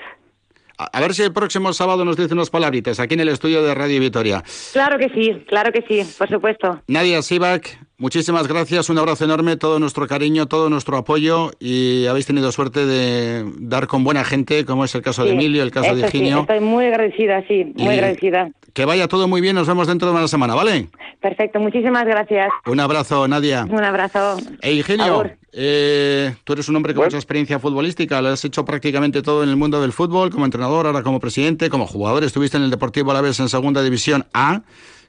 A, 0.77 1.01
ver 1.01 1.15
si 1.15 1.23
el 1.23 1.33
próximo 1.33 1.73
sábado 1.73 2.05
nos 2.05 2.17
dice 2.17 2.35
unas 2.35 2.51
palabritas 2.51 2.99
aquí 2.99 3.15
en 3.15 3.21
el 3.21 3.29
estudio 3.29 3.63
de 3.63 3.75
Radio 3.75 4.01
Vitoria. 4.01 4.43
Claro 4.73 4.99
que 4.99 5.09
sí, 5.11 5.45
claro 5.47 5.71
que 5.71 5.83
sí, 5.83 6.03
por 6.19 6.29
supuesto. 6.29 6.83
Nadia 6.89 7.23
Sivak, 7.23 7.79
Muchísimas 7.99 8.49
gracias, 8.49 8.91
un 8.91 8.99
abrazo 8.99 9.25
enorme, 9.25 9.57
todo 9.57 9.79
nuestro 9.79 10.09
cariño, 10.09 10.47
todo 10.47 10.69
nuestro 10.69 10.97
apoyo 10.97 11.53
y 11.61 12.07
habéis 12.07 12.27
tenido 12.27 12.51
suerte 12.51 12.85
de 12.85 13.45
dar 13.59 13.87
con 13.87 14.03
buena 14.03 14.25
gente, 14.25 14.65
como 14.65 14.85
es 14.85 14.95
el 14.95 15.03
caso 15.03 15.25
de 15.25 15.33
Emilio, 15.33 15.63
el 15.63 15.71
caso 15.71 15.95
de 15.95 16.09
Higinio. 16.09 16.41
estoy 16.41 16.61
muy 16.61 16.87
agradecida, 16.87 17.45
sí, 17.47 17.73
muy 17.77 17.95
agradecida. 17.95 18.51
Que 18.73 18.87
vaya 18.87 19.07
todo 19.07 19.29
muy 19.29 19.41
bien, 19.41 19.55
nos 19.55 19.69
vemos 19.69 19.87
dentro 19.87 20.09
de 20.09 20.17
una 20.17 20.27
semana, 20.27 20.55
¿vale? 20.55 20.89
Perfecto, 21.21 21.61
muchísimas 21.61 22.05
gracias. 22.05 22.49
Un 22.67 22.81
abrazo, 22.81 23.29
Nadia. 23.29 23.67
Un 23.71 23.85
abrazo. 23.85 24.39
E 24.63 24.73
Higinio, 24.73 25.31
eh, 25.53 26.35
tú 26.45 26.55
eres 26.55 26.69
un 26.69 26.77
hombre 26.77 26.95
con 26.95 27.05
mucha 27.05 27.19
experiencia 27.19 27.59
futbolística, 27.59 28.21
lo 28.23 28.31
has 28.31 28.45
hecho 28.45 28.65
prácticamente 28.65 29.23
todo 29.23 29.43
en 29.43 29.51
el 29.51 29.57
mundo 29.57 29.81
del 29.81 29.93
fútbol, 29.93 30.31
como 30.31 30.47
entrenador, 30.47 30.87
ahora 30.87 31.03
como 31.03 31.21
presidente, 31.21 31.71
como 31.71 31.87
jugador, 31.87 32.25
estuviste 32.25 32.57
en 32.57 32.65
el 32.65 32.71
Deportivo 32.71 33.11
Alavés 33.11 33.39
en 33.39 33.49
Segunda 33.49 33.83
División 33.83 34.25
A. 34.33 34.63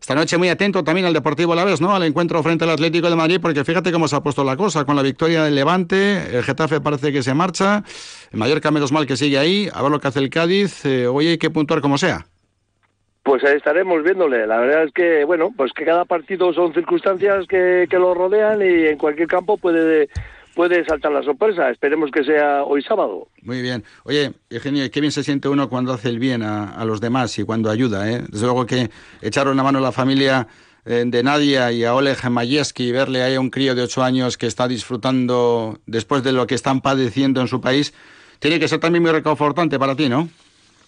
Esta 0.03 0.15
noche 0.15 0.37
muy 0.37 0.49
atento 0.49 0.83
también 0.83 1.07
al 1.07 1.13
Deportivo 1.13 1.53
Alavés, 1.53 1.79
¿no? 1.79 1.95
Al 1.95 2.03
encuentro 2.03 2.43
frente 2.43 2.65
al 2.65 2.71
Atlético 2.71 3.09
de 3.09 3.15
Madrid, 3.15 3.39
porque 3.41 3.63
fíjate 3.63 3.89
cómo 3.89 4.09
se 4.09 4.17
ha 4.17 4.19
puesto 4.19 4.43
la 4.43 4.57
cosa, 4.57 4.83
con 4.83 4.97
la 4.97 5.01
victoria 5.01 5.45
del 5.45 5.55
Levante, 5.55 6.35
el 6.35 6.43
Getafe 6.43 6.81
parece 6.81 7.13
que 7.13 7.23
se 7.23 7.33
marcha, 7.33 7.85
el 8.29 8.37
Mallorca 8.37 8.69
menos 8.69 8.91
mal 8.91 9.07
que 9.07 9.15
sigue 9.15 9.37
ahí, 9.37 9.69
a 9.73 9.81
ver 9.81 9.89
lo 9.89 10.01
que 10.01 10.09
hace 10.09 10.19
el 10.19 10.29
Cádiz, 10.29 10.83
eh, 10.83 11.07
hoy 11.07 11.27
hay 11.27 11.37
que 11.37 11.49
puntuar 11.49 11.79
como 11.79 11.97
sea. 11.97 12.25
Pues 13.23 13.45
ahí 13.45 13.55
estaremos 13.55 14.03
viéndole. 14.03 14.45
La 14.45 14.57
verdad 14.57 14.83
es 14.83 14.91
que, 14.91 15.23
bueno, 15.23 15.51
pues 15.55 15.71
que 15.71 15.85
cada 15.85 16.03
partido 16.03 16.51
son 16.51 16.73
circunstancias 16.73 17.45
que, 17.47 17.87
que 17.89 17.97
lo 17.97 18.13
rodean 18.13 18.61
y 18.61 18.87
en 18.87 18.97
cualquier 18.97 19.29
campo 19.29 19.57
puede 19.57 20.09
puede 20.53 20.85
saltar 20.85 21.11
la 21.11 21.23
sorpresa. 21.23 21.69
Esperemos 21.69 22.11
que 22.11 22.23
sea 22.23 22.63
hoy 22.63 22.81
sábado. 22.81 23.27
Muy 23.41 23.61
bien. 23.61 23.83
Oye, 24.03 24.33
Eugenio, 24.49 24.89
qué 24.91 25.01
bien 25.01 25.11
se 25.11 25.23
siente 25.23 25.47
uno 25.49 25.69
cuando 25.69 25.93
hace 25.93 26.09
el 26.09 26.19
bien 26.19 26.43
a, 26.43 26.83
los 26.85 27.01
demás 27.01 27.37
y 27.39 27.43
cuando 27.43 27.69
ayuda. 27.69 28.09
¿eh? 28.11 28.23
Desde 28.29 28.45
luego 28.45 28.65
que 28.65 28.89
echar 29.21 29.47
una 29.47 29.63
mano 29.63 29.79
a 29.79 29.81
la 29.81 29.91
familia 29.91 30.47
eh, 30.85 31.03
de 31.05 31.23
Nadia 31.23 31.71
y 31.71 31.83
a 31.83 31.93
Oleg 31.93 32.29
Mayeski 32.29 32.87
y 32.87 32.91
verle 32.91 33.23
ahí 33.23 33.35
a 33.35 33.39
un 33.39 33.49
crío 33.49 33.75
de 33.75 33.83
ocho 33.83 34.03
años 34.03 34.37
que 34.37 34.47
está 34.47 34.67
disfrutando 34.67 35.79
después 35.85 36.23
de 36.23 36.33
lo 36.33 36.45
que 36.47 36.55
están 36.55 36.81
padeciendo 36.81 37.41
en 37.41 37.47
su 37.47 37.61
país, 37.61 37.93
tiene 38.39 38.59
que 38.59 38.67
ser 38.67 38.79
también 38.79 39.03
muy 39.03 39.11
reconfortante 39.11 39.79
para 39.79 39.95
ti, 39.95 40.09
¿no? 40.09 40.27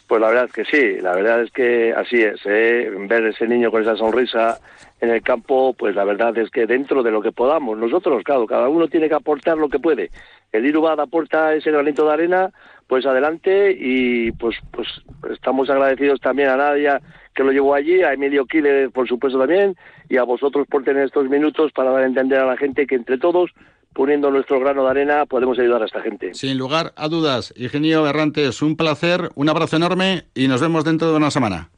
Pues 0.08 0.22
la 0.22 0.28
verdad 0.28 0.46
es 0.46 0.54
que 0.54 0.66
sí, 0.66 1.02
la 1.02 1.16
verdad 1.16 1.42
es 1.42 1.52
que 1.52 1.92
así 1.94 2.22
es, 2.22 2.40
¿eh? 2.46 2.92
ver 3.08 3.26
ese 3.26 3.48
niño 3.48 3.72
con 3.72 3.82
esa 3.82 3.96
sonrisa 3.96 4.60
en 5.02 5.10
el 5.10 5.24
campo, 5.24 5.74
pues 5.74 5.96
la 5.96 6.04
verdad 6.04 6.38
es 6.38 6.52
que 6.52 6.68
dentro 6.68 7.02
de 7.02 7.10
lo 7.10 7.22
que 7.22 7.32
podamos, 7.32 7.78
nosotros, 7.78 8.24
claro, 8.24 8.46
cada 8.46 8.70
uno 8.70 8.88
tiene 8.88 9.10
que 9.10 9.16
aportar 9.16 9.58
lo 9.58 9.68
que 9.68 9.80
puede. 9.80 10.12
El 10.52 10.66
Irubad 10.66 11.00
aporta 11.00 11.56
ese 11.56 11.72
granito 11.72 12.06
de 12.06 12.14
arena, 12.14 12.52
pues 12.88 13.06
adelante 13.06 13.76
y 13.78 14.32
pues 14.34 14.58
pues 14.72 14.88
estamos 15.32 15.70
agradecidos 15.70 16.22
también 16.22 16.50
a 16.50 16.58
Nadia 16.58 17.02
que 17.34 17.44
lo 17.44 17.52
llevó 17.52 17.74
allí, 17.74 18.04
a 18.04 18.14
Emilio 18.14 18.46
Quiles 18.46 18.92
por 18.92 19.08
supuesto 19.08 19.40
también 19.40 19.76
y 20.08 20.18
a 20.18 20.24
vosotros 20.24 20.68
por 20.68 20.84
tener 20.84 21.06
estos 21.06 21.28
minutos 21.30 21.72
para 21.72 21.92
dar 21.92 22.04
a 22.04 22.06
entender 22.06 22.40
a 22.40 22.46
la 22.46 22.58
gente 22.58 22.86
que 22.86 22.96
entre 22.96 23.18
todos 23.18 23.52
poniendo 23.96 24.30
nuestro 24.30 24.60
grano 24.60 24.84
de 24.84 24.92
arena 24.92 25.26
podemos 25.26 25.58
ayudar 25.58 25.82
a 25.82 25.86
esta 25.86 26.02
gente. 26.02 26.34
Sin 26.36 26.58
lugar 26.58 26.92
a 26.96 27.08
dudas, 27.08 27.54
Ingenio 27.56 28.08
Errantes, 28.08 28.62
un 28.62 28.76
placer, 28.76 29.30
un 29.36 29.50
abrazo 29.50 29.78
enorme 29.78 30.26
y 30.36 30.48
nos 30.48 30.62
vemos 30.62 30.84
dentro 30.84 31.10
de 31.10 31.16
una 31.16 31.32
semana. 31.32 31.70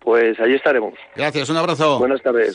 Pues 0.00 0.38
allí 0.40 0.54
estaremos. 0.54 0.94
Gracias, 1.14 1.50
un 1.50 1.56
abrazo. 1.56 1.98
Buenas 1.98 2.22
tardes. 2.22 2.54